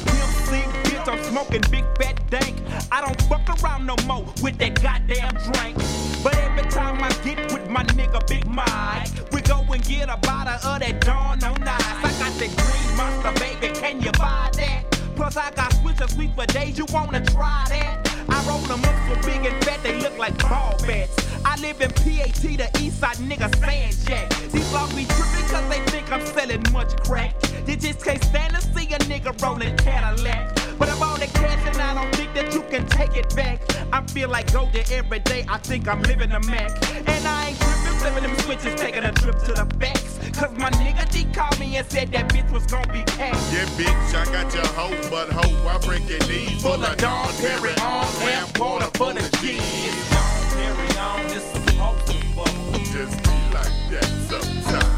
[0.46, 2.62] Pimp bitch, I'm smoking big fat dank.
[2.92, 5.78] I don't fuck around no more with that goddamn drink.
[6.24, 10.18] But every time I get with my nigga Big Mike, we go and get a
[10.18, 11.82] bottle of that Dom on Ice.
[11.82, 14.84] I got that green monster, baby, can you buy that?
[15.16, 18.15] Plus I got switches sweet for days, you wanna try that?
[18.30, 21.16] I roll them up so big and fat, they look like ball bats.
[21.46, 24.30] I live in PAT, the east side nigga sand jack.
[24.52, 27.40] These laws be tripping cause they think I'm selling much crack.
[27.66, 30.56] They just can't stand to see a nigga rolling Cadillac.
[30.78, 33.62] But I'm on the cash and I don't think that you can take it back.
[33.94, 36.72] I feel like go there every day, I think I'm living a Mac.
[37.08, 40.15] And I ain't tripping, flipping them switches, taking a trip to the facts.
[40.36, 43.38] Cause my nigga D called me and said that bitch was gonna be packed.
[43.54, 46.62] Yeah, bitch, I got your hoe, but hoe, I break your knees.
[46.62, 50.10] Full of Dom Perignon, and water for the G's.
[50.10, 52.84] Dom Perignon, it's supposed to bubble.
[52.92, 54.95] Just be like that sometimes.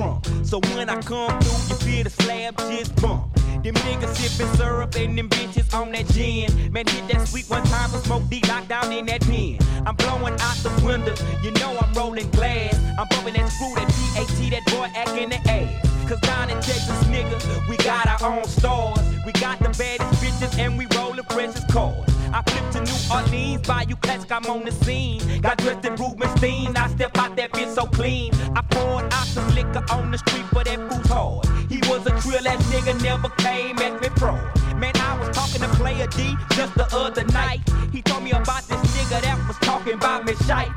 [0.00, 0.44] Drum.
[0.44, 3.34] So when I come through, you feel the slab just bump.
[3.62, 6.72] Them niggas sippin' syrup and them bitches on that gin.
[6.72, 9.58] Man, hit that sweet one time and smoke D locked down in that pen.
[9.86, 12.74] I'm blowing out the window, you know I'm rolling glass.
[12.98, 16.08] I'm bumping that screw, that PAT, that boy acting the ass.
[16.08, 18.98] Cause down in Texas, nigga, we got our own stores.
[19.26, 22.09] We got the baddest bitches and we rollin' freshest cars.
[22.32, 25.40] I flipped to New Orleans, Bayou Classic, I'm on the scene.
[25.40, 28.32] Got dressed in Rubenstein, I step out that bitch so clean.
[28.54, 31.46] I poured out some liquor on the street for that food's hard.
[31.68, 34.32] He was a trill ass nigga, never came at me pro.
[34.76, 37.60] Man, I was talking to Player D just the other night.
[37.92, 40.70] He told me about this nigga that was talking about me shite.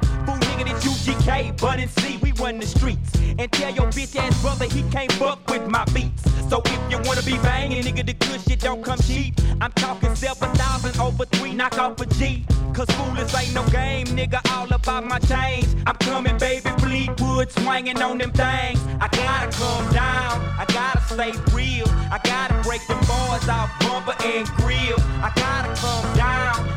[0.63, 3.11] This UGK, but in C, we run the streets.
[3.37, 6.23] And tell your bitch ass brother he can't fuck with my beats.
[6.49, 9.33] So if you wanna be banging, nigga, the good shit don't come cheap.
[9.59, 12.45] I'm talking 7,000 over three, knock off a G.
[12.73, 15.67] Cause fool, this ain't no game, nigga, all about my change.
[15.85, 18.79] I'm coming, baby, Fleetwood, swinging on them things.
[18.99, 21.87] I gotta come down, I gotta stay real.
[22.11, 24.97] I gotta break them boys off bumper and grill.
[25.21, 26.67] I gotta come down,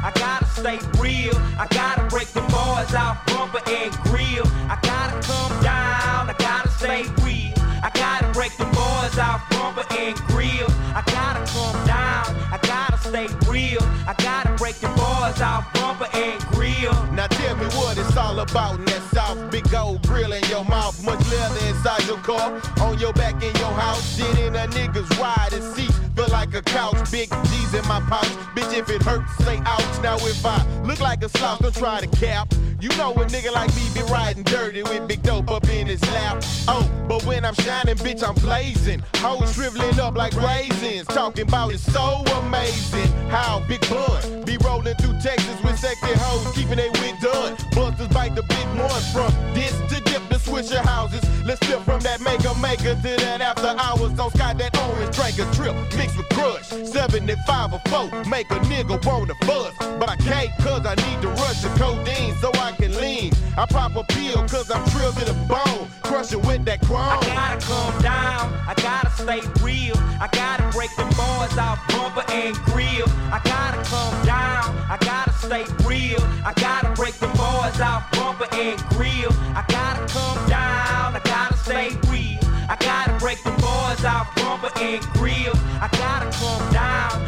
[0.98, 1.36] real.
[1.58, 4.46] I gotta break the bars out bumper and grill.
[4.68, 7.54] I gotta come down, I gotta stay real.
[7.82, 10.66] I gotta break the bars out bumper and grill.
[10.94, 13.82] I gotta come down, I gotta stay real.
[14.08, 16.94] I gotta break the bars out bumper and grill.
[17.12, 19.50] Now tell me what it's all about in that south.
[19.52, 23.54] Big old grill in your mouth, much leather inside your car, on your back in
[23.54, 25.95] your house, shit in a nigga's ride and seat
[26.26, 27.10] feel like a couch.
[27.10, 28.76] Big G's in my pouch, bitch.
[28.76, 30.02] If it hurts, say ouch.
[30.02, 32.52] Now if I look like a slouch, don't try to cap.
[32.80, 36.02] You know a nigga like me be riding dirty with big dope up in his
[36.12, 36.42] lap.
[36.68, 39.02] Oh, but when I'm shining, bitch, I'm blazing.
[39.16, 41.06] Hoes shriveling up like raisins.
[41.06, 43.10] Talking about it so amazing.
[43.28, 47.56] How big bun be rolling through Texas with sexy hoes, keeping they wig done.
[47.72, 51.22] Busters bite the big ones from this to dip the swisher houses.
[51.46, 55.38] Let's flip from that maker maker to that after hours on Sky that orange drink
[55.38, 55.74] a trip
[56.16, 56.68] with crush.
[56.68, 59.74] 75 or 4, make a nigga wanna buzz.
[59.98, 63.32] But I can't cause I need to rush the codeine so I can lean.
[63.56, 67.00] I pop a pill cause I'm drilled to the bone, crushing with that chrome.
[67.00, 69.96] I gotta calm down, I gotta stay real.
[70.20, 73.08] I gotta break the bars off bumper and grill.
[73.32, 76.20] I gotta calm down, I gotta stay real.
[76.44, 79.32] I gotta break the bars off bumper and grill.
[79.54, 82.38] I gotta calm down, I gotta stay real.
[82.68, 85.54] I gotta break the bars off bumper and grill.
[85.78, 87.25] I gotta calm down,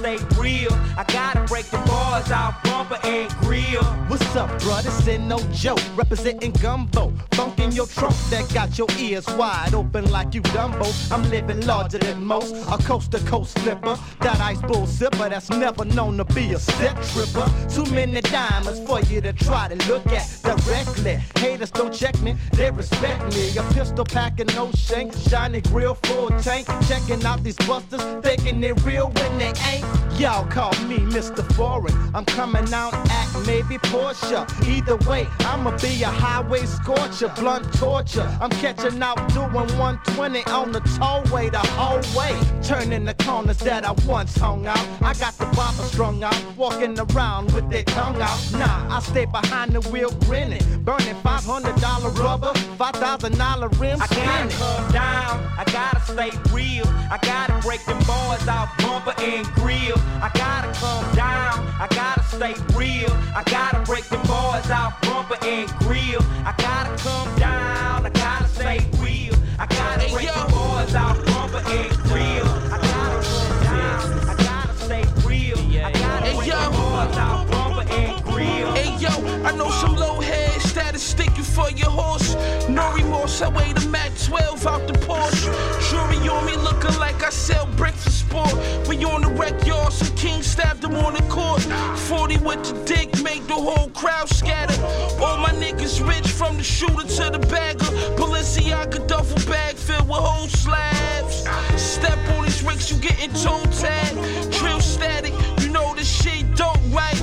[0.00, 0.72] stay real.
[0.96, 3.84] I gotta break the bars off bumper and grill.
[4.08, 4.82] What's up, bruh?
[4.82, 5.80] This no joke.
[5.96, 7.12] Representing gumbo.
[7.32, 10.88] Funk in your trunk that got your ears wide open like you Dumbo.
[11.12, 12.54] I'm living larger than most.
[12.68, 13.98] A coast to coast flipper.
[14.20, 17.46] That ice bull sipper that's never known to be a set tripper.
[17.68, 21.18] Too many diamonds for you to try to look at directly.
[21.36, 23.56] Haters don't check me, they respect me.
[23.56, 25.12] A pistol packing, no shank.
[25.28, 26.66] Shiny grill, full tank.
[26.88, 29.89] Checking out these busters, thinking they real when they ain't.
[30.18, 31.42] Y'all call me Mr.
[31.54, 31.94] Foreign.
[32.14, 34.44] I'm coming out at maybe Porsche.
[34.68, 38.28] Either way, I'ma be a highway scorcher, blunt torture.
[38.38, 42.38] I'm catching out doing 120 on the tollway the whole way.
[42.62, 44.86] Turning the corners that I once hung out.
[45.00, 48.38] I got the bopper strung out, walking around with their tongue out.
[48.52, 55.40] Nah, I stay behind the wheel grinning, burning $500 rubber, $5,000 rims I calm down,
[55.56, 56.86] I gotta stay real.
[57.10, 59.79] I gotta break them bars off bumper and grill.
[59.88, 63.10] I gotta calm down, I gotta stay real.
[63.34, 66.20] I gotta break them bars off bumper and grill.
[66.44, 69.34] I gotta calm down, I gotta stay real.
[69.58, 72.46] I gotta break the bars off bumper and grill.
[72.70, 75.58] I gotta calm down, I gotta stay real.
[75.58, 76.60] I gotta Hey, break yo.
[76.64, 78.72] the bars off bumper and grill.
[78.74, 79.10] Hey yo,
[79.48, 82.36] I know some low head status sticking for your horse.
[82.68, 85.48] No remorse, I weigh the Mac 12 out the Porsche.
[85.88, 88.54] Jury on me looking like I sell bricks for sport.
[88.90, 91.62] We on the wreck yard, some king stabbed him on the court.
[92.10, 94.74] 40 with the dick, make the whole crowd scatter.
[95.22, 97.84] All my niggas rich from the shooter to the bagger.
[98.18, 101.46] Balenciaga duffel bag filled with whole slabs.
[101.80, 104.12] Step on these ricks, you getting toe tag.
[104.50, 107.14] Trill static, you know this shit don't right.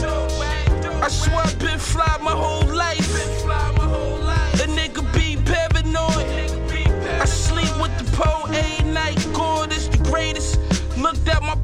[1.03, 3.06] I swear I've been fly my whole life.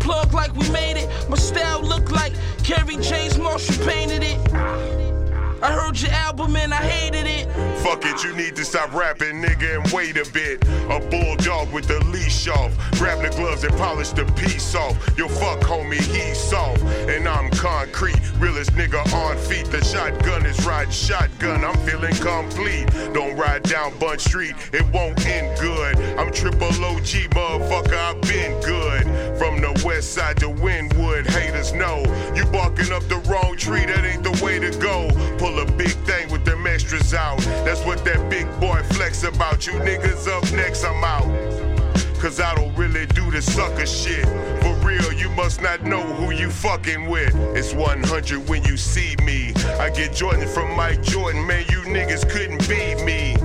[0.03, 1.09] Plug like we made it.
[1.29, 2.33] My style look like
[2.63, 5.12] Kerry James Marshall painted it.
[5.63, 7.47] I heard your album and I hated it.
[7.81, 10.61] Fuck it, you need to stop rapping, nigga, and wait a bit.
[10.91, 12.73] A bulldog with the leash off.
[12.99, 14.97] Grab the gloves and polish the piece off.
[15.17, 16.83] Yo, fuck, homie, he's soft.
[17.07, 18.19] And I'm concrete.
[18.39, 19.65] Realest nigga on feet.
[19.67, 21.63] The shotgun is riding shotgun.
[21.63, 22.87] I'm feeling complete.
[23.13, 25.97] Don't ride down Bun Street, it won't end good.
[26.17, 29.03] I'm triple OG, motherfucker, I've been good.
[29.37, 32.03] From the west side to Wynwood, haters know.
[32.35, 35.09] You barking up the wrong tree, that ain't the way to go.
[35.37, 37.39] Pull a big thing with them extras out.
[37.65, 39.65] That's what that big boy flex about.
[39.67, 41.27] You niggas up next, I'm out.
[42.19, 44.25] Cause I don't really do the sucker shit.
[44.61, 47.35] For real, you must not know who you fucking with.
[47.55, 49.53] It's 100 when you see me.
[49.79, 53.35] I get Jordan from Mike Jordan, man, you niggas couldn't beat me.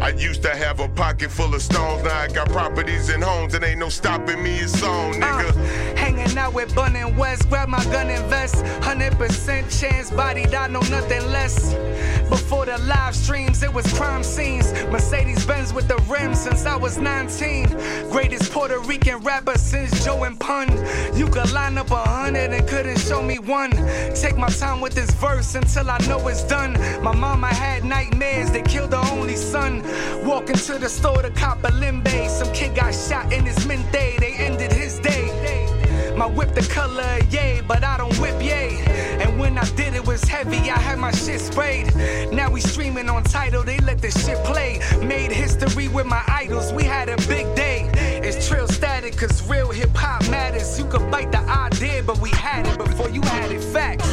[0.00, 3.54] I used to have a pocket full of stones, now I got properties and homes,
[3.54, 5.96] and ain't no stopping me, it's on, uh, nigga.
[5.96, 8.64] Hanging out with Bun and West, grab my gun and vest.
[8.80, 11.74] 100% chance, body I know nothing less.
[12.30, 14.72] Before the live streams, it was crime scenes.
[14.84, 17.66] Mercedes Benz with the rims since I was 19.
[18.10, 20.68] Greatest Puerto Rican rapper since Joe and Pun.
[21.14, 23.70] You could line up a hundred and couldn't show me one.
[24.14, 26.72] Take my time with this verse until I know it's done.
[27.02, 29.82] My mama had nightmares, they killed her only son.
[30.24, 32.28] Walking to the store to cop a limbe.
[32.28, 35.26] Some kid got shot in his mint day, they ended his day.
[36.16, 38.78] My whip the color of yay, but I don't whip yay.
[39.20, 41.94] And when I did it was heavy, I had my shit sprayed.
[42.32, 44.80] Now we streaming on Tidal, they let the shit play.
[45.02, 47.89] Made history with my idols, we had a big day.
[48.32, 50.78] It's trill static, cause real hip hop matters.
[50.78, 53.60] You could bite the idea, but we had it before you had it.
[53.60, 54.08] Facts.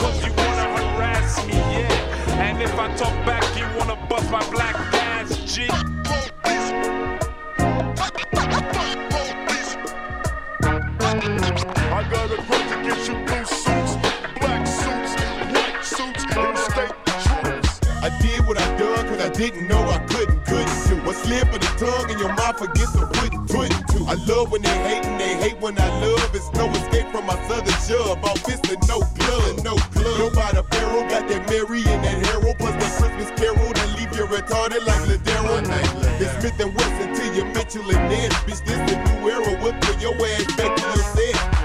[0.00, 2.42] Cause you wanna harass me, yeah.
[2.42, 5.68] And if I talk back, you wanna bust my black ass, G.
[19.36, 20.96] didn't know I couldn't, couldn't do.
[21.10, 24.04] A slip of the tongue and your mouth forgets to put, put to.
[24.08, 26.34] I love when they hate and they hate when I love.
[26.34, 28.24] It's no escape from my southern shove.
[28.24, 30.18] All fist and no blood, no blood.
[30.18, 34.24] Nobody barrel got that Mary and that Harold plus that Christmas carol that leave you
[34.24, 35.60] retarded like Ladero.
[36.18, 38.32] It's Smith and Wesson till you Mitchell and Ness.
[38.48, 39.52] Bitch, this the new era.
[39.80, 41.55] Put your ass back to your set.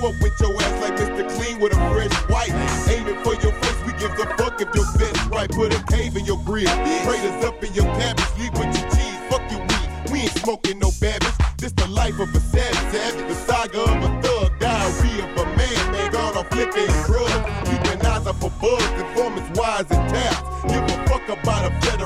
[0.00, 1.28] Up with your ass like Mr.
[1.36, 2.52] Clean with a fresh white.
[2.88, 5.50] Aiming for your face, we give a fuck if your bet's right.
[5.50, 6.72] Put a cave in your grill.
[7.04, 8.24] Raiders up in your cabbage.
[8.38, 9.20] Leave with your cheese.
[9.28, 10.10] Fuck your weed.
[10.10, 11.36] We ain't smoking no babbage.
[11.58, 12.76] This the life of a savage.
[12.92, 13.28] savage.
[13.28, 14.58] The saga of a thug.
[14.58, 15.92] Diarrhea of a man.
[15.92, 17.68] Man gone liquor and drugs.
[17.68, 18.84] Keeping eyes up for bugs.
[18.96, 20.72] Informants wise and taps.
[20.72, 22.00] Give a fuck about a federal.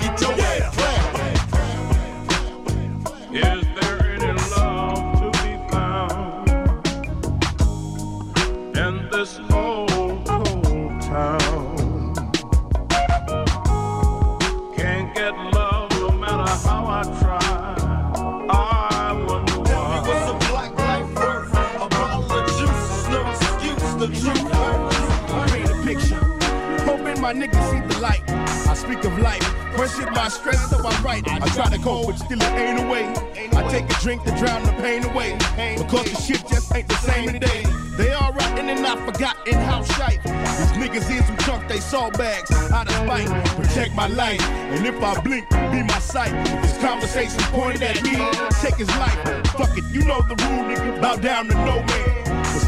[0.00, 0.53] Get your ass
[27.24, 28.22] my niggas see the light.
[28.68, 29.42] I speak of life.
[29.74, 31.26] Question my stress, so I write.
[31.26, 33.06] I try to cope, but still it ain't away.
[33.56, 35.32] I take a drink to drown the pain away.
[35.78, 37.64] Because the shit just ain't the same today.
[37.96, 40.22] They all rotten and I forgot in house shite.
[40.22, 43.28] These niggas is who chunk they saw bags out of spite.
[43.56, 44.42] Protect my life.
[44.74, 46.34] And if I blink, be my sight.
[46.60, 48.16] This conversation pointed at me,
[48.60, 49.18] take his life.
[49.56, 51.00] Fuck it, you know the rule, nigga.
[51.00, 52.23] Bow down to no man.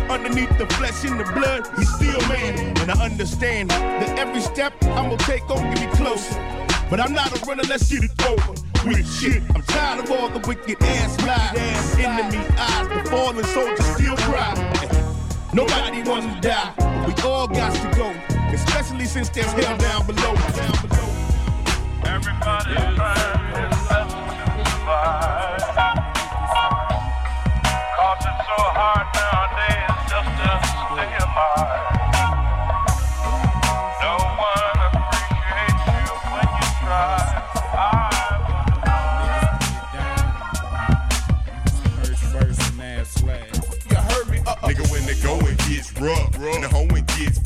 [0.08, 2.76] Underneath the flesh and the blood, he's still man.
[2.78, 6.34] And I understand that every step I'm gonna take gon' get me closer.
[6.88, 8.54] But I'm not a runner, let's get it over.
[8.86, 11.98] With shit, I'm tired of all the wicked ass lies.
[11.98, 14.54] Enemy eyes, the fallen soldiers still cry.
[15.52, 18.14] Nobody wants to die, but we all got to go.
[18.54, 20.34] Especially since there's hell down below.
[20.34, 21.08] Down below.
[22.04, 23.76] Everybody's trying to
[24.70, 25.55] survive.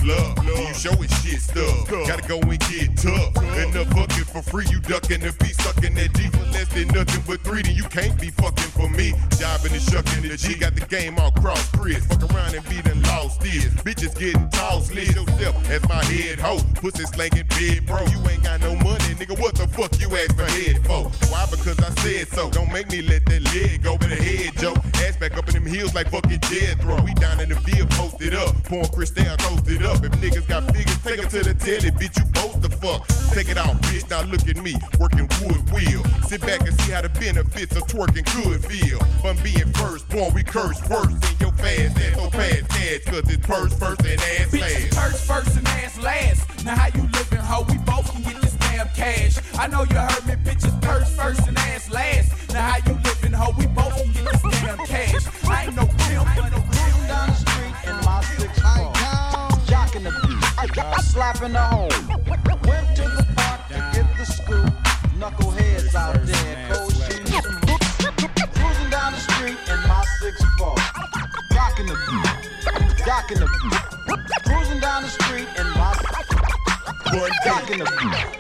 [0.03, 1.89] Hoeing gets fluff, and you shit stuff.
[1.89, 3.37] Gotta go and get tough.
[3.61, 6.89] And the bucket for free, you ducking the beat, sucking that D for less than
[6.89, 7.63] nothing but three.
[7.63, 9.15] Then you can't be fucking for me.
[9.39, 12.05] Jobbing and shucking the G, got the game all cross Chris.
[12.07, 13.73] Fuck around and be done lost is.
[13.87, 16.61] Bitches getting tossed, lead yourself as my head hoe.
[16.75, 18.01] Pussy slanging big, bro.
[18.07, 19.39] You ain't got no money, nigga.
[19.39, 21.09] What the fuck you ask for head for?
[21.31, 21.47] Why?
[21.51, 22.51] Because I said so.
[22.51, 24.75] Don't make me let that leg go the head, Joe.
[25.07, 27.01] Ass back up in them heels like fucking Jethro.
[27.03, 28.55] We down in the field, posted up.
[28.65, 30.05] Pouring Cristal, toasted up.
[30.05, 32.17] If niggas got figures, take them to the telly, bitch.
[32.19, 33.07] You both the fuck.
[33.35, 34.09] Take it off, bitch.
[34.11, 36.03] Now look at me, working wood wheel.
[36.27, 38.99] Sit back and see how the benefits of twerking could feel.
[39.21, 42.15] From being first born, we curse worse than your fast ass.
[42.17, 44.95] So fast cash, cause it's purse first and ass Bitches last.
[44.95, 46.65] first, first and ass last.
[46.65, 47.67] Now how you living, ho?
[47.69, 49.39] We both can get this damn cash.
[49.59, 52.53] I know you heard me, bitches purse first and ass last.
[52.53, 53.53] Now how you living, ho?
[53.59, 55.25] We both can get this damn cash.
[55.49, 58.93] I ain't no pimp, but no Cruising down the street in my six four,
[59.71, 60.40] jocking the beat,
[61.03, 61.89] slapping the home.
[62.69, 64.73] Went to the park to get the scoop.
[65.19, 67.97] Knuckleheads out there, cold shoes and boots.
[68.55, 70.75] Cruising down the street in my six four,
[71.53, 73.81] jocking the beat, jocking the beat.
[74.45, 75.95] Cruising down the street in my
[77.45, 78.40] jocking the beat.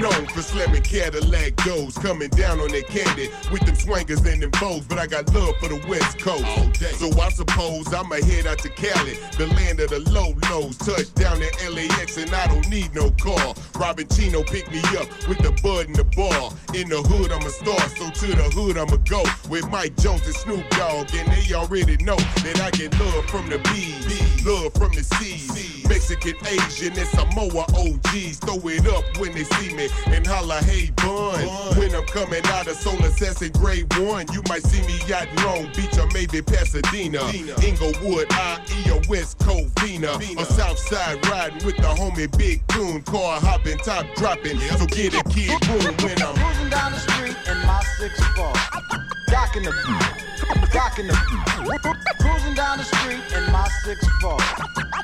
[0.00, 4.50] Known for slamming Cadillac goes, coming down on that candy with them swangers and them
[4.60, 4.86] bows.
[4.86, 6.44] But I got love for the West Coast.
[6.98, 10.76] So I suppose I'ma head out to Cali, the land of the low lows.
[10.78, 13.54] Touchdown in LAX and I don't need no car.
[13.78, 16.50] Robin Chino picked me up with the bud in the bar.
[16.74, 20.24] In the hood, I'm a star, so to the hood, I'ma go with Mike Jones
[20.24, 21.14] and Snoop Dogg.
[21.14, 25.69] And they already know that I get love from the B's, love from the C's.
[25.90, 28.38] Mexican, Asian, and Samoa OGs.
[28.38, 31.44] Throw it up when they see me and holla, hey, bun.
[31.76, 35.36] When I'm coming out of Solar Assassin Grade 1, you might see me out in
[35.42, 37.26] Long Beach or maybe Pasadena.
[37.66, 40.14] Inglewood, IE, or West Covina.
[40.38, 43.02] Or Southside riding with the homie Big Coon.
[43.02, 44.60] Car hopping, top dropping.
[44.60, 48.52] So get it, kid, boom, when I'm Cruising down the street in my six four,
[49.26, 50.29] jocking the beat,
[50.80, 51.14] jocking the.
[52.20, 54.38] Cruising down the street in my six four,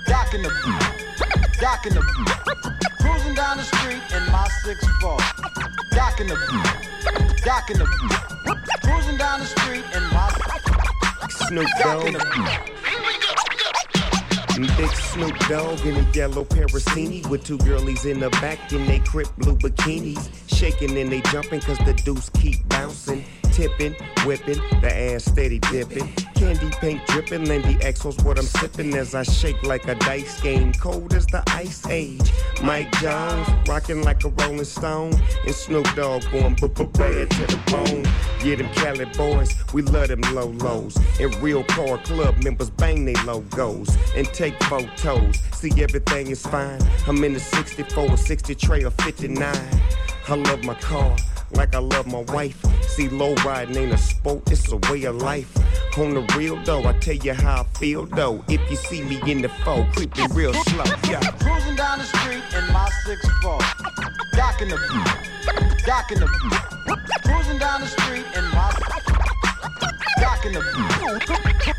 [0.08, 0.50] jocking the
[1.60, 2.02] Docking the
[3.00, 5.18] cruising down the street in my six four.
[5.90, 6.36] Docking the
[7.44, 7.86] docking the
[8.82, 10.28] cruising down the street in my
[11.30, 13.25] Snoop Dogg.
[14.62, 19.00] Big Snoop Dogg in a yellow Parasini with two girlies in the back in they
[19.00, 20.30] crip blue bikinis.
[20.48, 23.24] Shaking and they jumping cause the deuce keep bouncing.
[23.52, 23.94] Tipping,
[24.26, 26.06] whipping, the ass steady dipping.
[26.34, 30.72] Candy paint dripping, Lindy Exo's what I'm sipping as I shake like a dice game.
[30.74, 32.32] Cold as the ice age.
[32.62, 35.14] Mike Jones rocking like a Rolling Stone.
[35.46, 38.04] And Snoop Dogg going bad to the bone.
[38.44, 40.98] Yeah, them Cali boys, we love them low lows.
[41.18, 43.88] And real car club members bang they logos.
[44.14, 46.80] And take photos, see everything is fine.
[47.06, 49.54] I'm in the 64, 60 tray or 59.
[50.28, 51.16] I love my car
[51.52, 52.60] like I love my wife.
[52.82, 55.56] See, low riding ain't a sport, it's a way of life.
[55.98, 58.44] On the real though, I tell you how I feel though.
[58.48, 61.20] If you see me in the foe, creeping real slow, yeah.
[61.40, 63.58] Cruising down the street in my six four.
[64.32, 64.76] Docking the
[65.86, 66.26] docking the
[67.24, 68.72] cruising down the street in my
[70.20, 71.75] docking the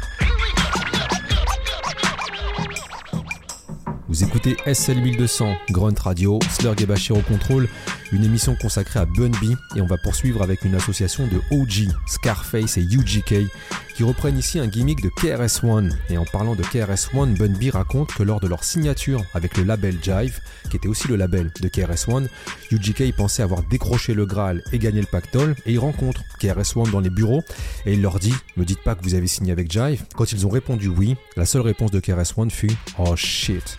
[4.17, 7.69] Vous écoutez SL 1200, Grunt Radio, Slurg et Bachir au contrôle,
[8.11, 11.93] une émission consacrée à Bun B et on va poursuivre avec une association de OG,
[12.07, 13.47] Scarface et UGK
[13.93, 15.95] qui reprennent ici un gimmick de KRS-One.
[16.09, 19.63] Et en parlant de KRS-One, Bun B raconte que lors de leur signature avec le
[19.63, 20.39] label Jive,
[20.71, 22.27] qui était aussi le label de KRS-One,
[22.71, 27.01] UGK pensait avoir décroché le Graal et gagné le pactole et il rencontre KRS-One dans
[27.01, 27.43] les bureaux
[27.85, 30.47] et il leur dit "Me dites pas que vous avez signé avec Jive." Quand ils
[30.47, 33.77] ont répondu oui, la seule réponse de KRS-One fut "Oh shit."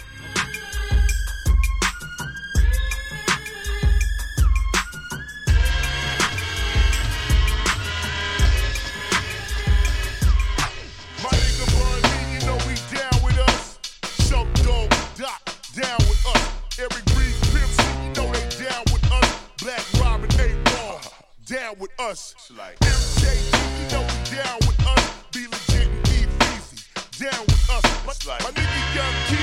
[22.08, 22.34] Down with us.
[22.80, 25.04] MJG, you know we down with us.
[25.32, 26.24] Be legit and be
[26.56, 26.80] easy
[27.20, 27.84] down with us.
[28.06, 29.36] My, my nigga Young we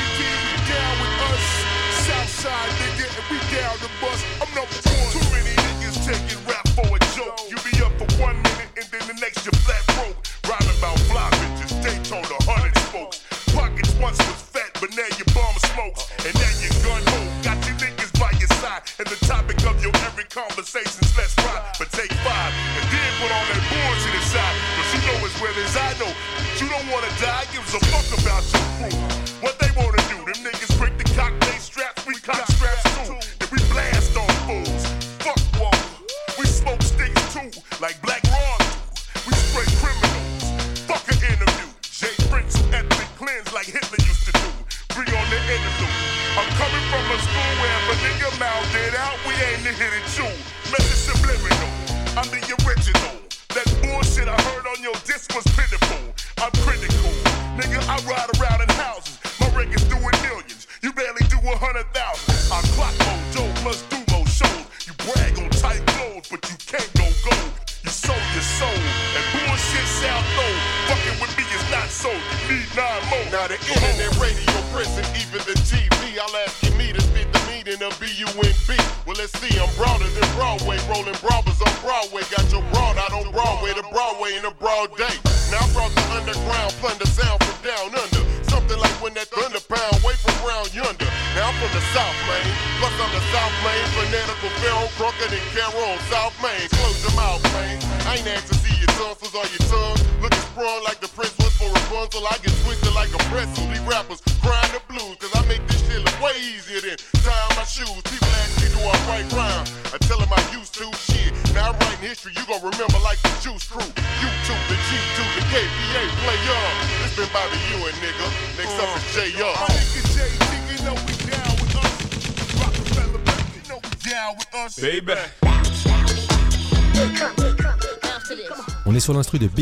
[0.66, 1.44] down with us.
[2.10, 4.20] Southside nigga, and we down the bus.
[4.42, 5.12] I'm number one.
[5.14, 7.38] Too many niggas taking rap for a joke.
[7.50, 10.18] You be up for one minute and then the next you flat broke.
[10.50, 13.22] Rhyming about fly bitches, Daytona, hundred spokes.
[13.54, 16.05] Pockets once was fat, but now your bum smokes.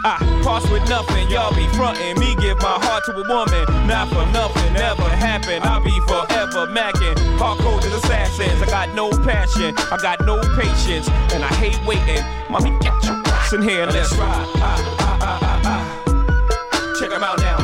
[0.05, 2.19] I pass with nothing, y'all be frontin'.
[2.21, 5.61] Me give my heart to a woman, not for nothing, never happen.
[5.65, 7.17] I'll be forever macking.
[7.39, 12.25] Hardcore as assassins, I got no passion, I got no patience, and I hate waiting.
[12.49, 14.47] Mommy, get your ass in here and let's ride.
[14.57, 15.48] Ah, ah, ah.
[16.99, 17.58] Check 'em out now.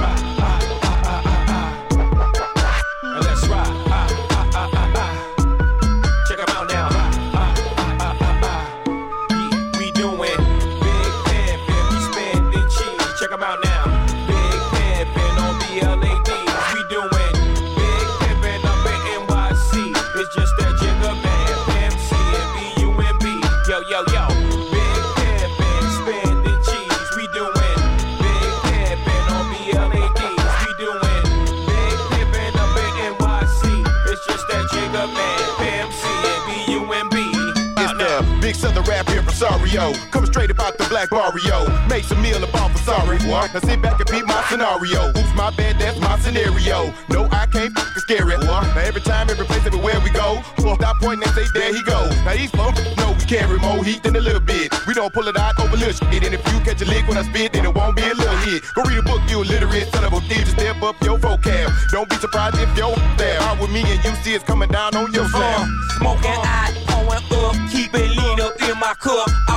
[39.75, 40.11] Sario.
[40.11, 41.67] Coming straight about the black barrio.
[41.89, 43.19] Make some meal about for sorry.
[43.31, 43.53] What?
[43.55, 45.09] Now sit back and beat my scenario.
[45.11, 46.93] Oops, my bad, that's my scenario.
[47.11, 48.39] No, I can't f scare it.
[48.39, 48.67] What?
[48.75, 50.43] Now every time, every place, everywhere we go.
[50.59, 52.09] Stop pointing and say, there he go.
[52.25, 54.73] Now these folks know we carry more heat than a little bit.
[54.87, 56.23] We don't pull it out over little shit.
[56.25, 58.37] And if you catch a lick when I spit, then it won't be a little
[58.39, 58.63] hit.
[58.75, 60.47] Go read a book, you illiterate son of a bitch.
[60.49, 61.73] Step up your vocab.
[61.91, 63.41] Don't be surprised if your there.
[63.43, 65.69] Out with me and you see it's coming down on your uh, slab.
[65.99, 69.31] Smoking hot, pouring up, keep it lean up in my cup.
[69.47, 69.54] Cars,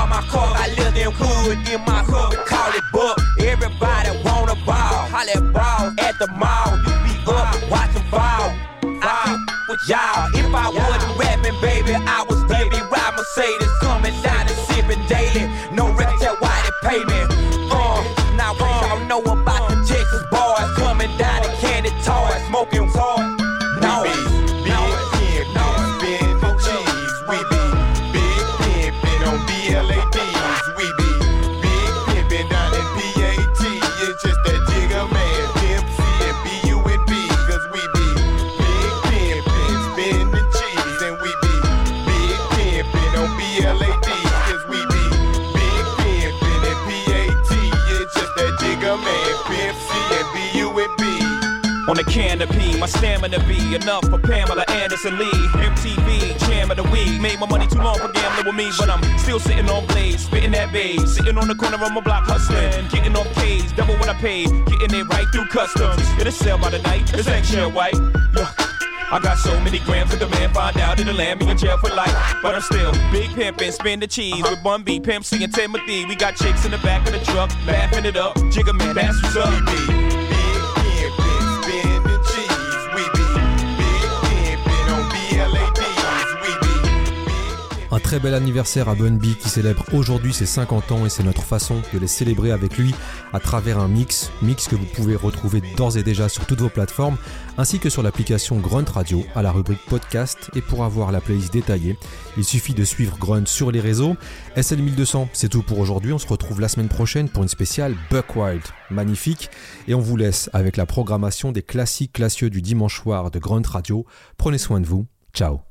[1.08, 3.18] I hood in my hood, call it book.
[3.40, 6.76] Everybody wanna ball, holla ball at the mall.
[6.84, 8.52] You be up, watching ball.
[8.84, 9.40] I
[9.70, 10.28] with y'all.
[10.36, 10.87] If I wasn't
[52.08, 55.32] canopy, my stamina be enough for Pamela Anderson Lee.
[55.58, 57.20] MTV, jam of the week.
[57.22, 60.26] Made my money too long for gambling with me, but I'm still sitting on blades,
[60.26, 61.02] spitting that babe.
[61.08, 64.50] Sitting on the corner of my block hustling, getting off K's, double what I paid,
[64.66, 66.02] getting it right through customs.
[66.20, 67.96] It'll sell by the night, it's extra white.
[68.34, 68.50] Look.
[69.10, 71.78] I got so many grams that the man find out it'll land me in jail
[71.78, 72.14] for life.
[72.44, 76.04] But I'm still big pimpin', spin the cheese with Bun B, Pimp C, and Timothy.
[76.04, 78.36] We got chicks in the back of the truck, laughing it up.
[78.52, 80.07] Jigga man, that's what's up.
[88.08, 91.42] Très bel anniversaire à Bun B qui célèbre aujourd'hui ses 50 ans et c'est notre
[91.44, 92.96] façon de les célébrer avec lui
[93.34, 96.70] à travers un mix, mix que vous pouvez retrouver d'ores et déjà sur toutes vos
[96.70, 97.18] plateformes
[97.58, 101.52] ainsi que sur l'application Grunt Radio à la rubrique podcast et pour avoir la playlist
[101.52, 101.98] détaillée,
[102.38, 104.16] il suffit de suivre Grunt sur les réseaux.
[104.56, 108.38] SL1200, c'est tout pour aujourd'hui, on se retrouve la semaine prochaine pour une spéciale Buck
[108.38, 109.50] Wild, magnifique
[109.90, 113.68] et on vous laisse avec la programmation des classiques classieux du dimanche soir de Grunt
[113.68, 114.06] Radio.
[114.38, 115.67] Prenez soin de vous, ciao.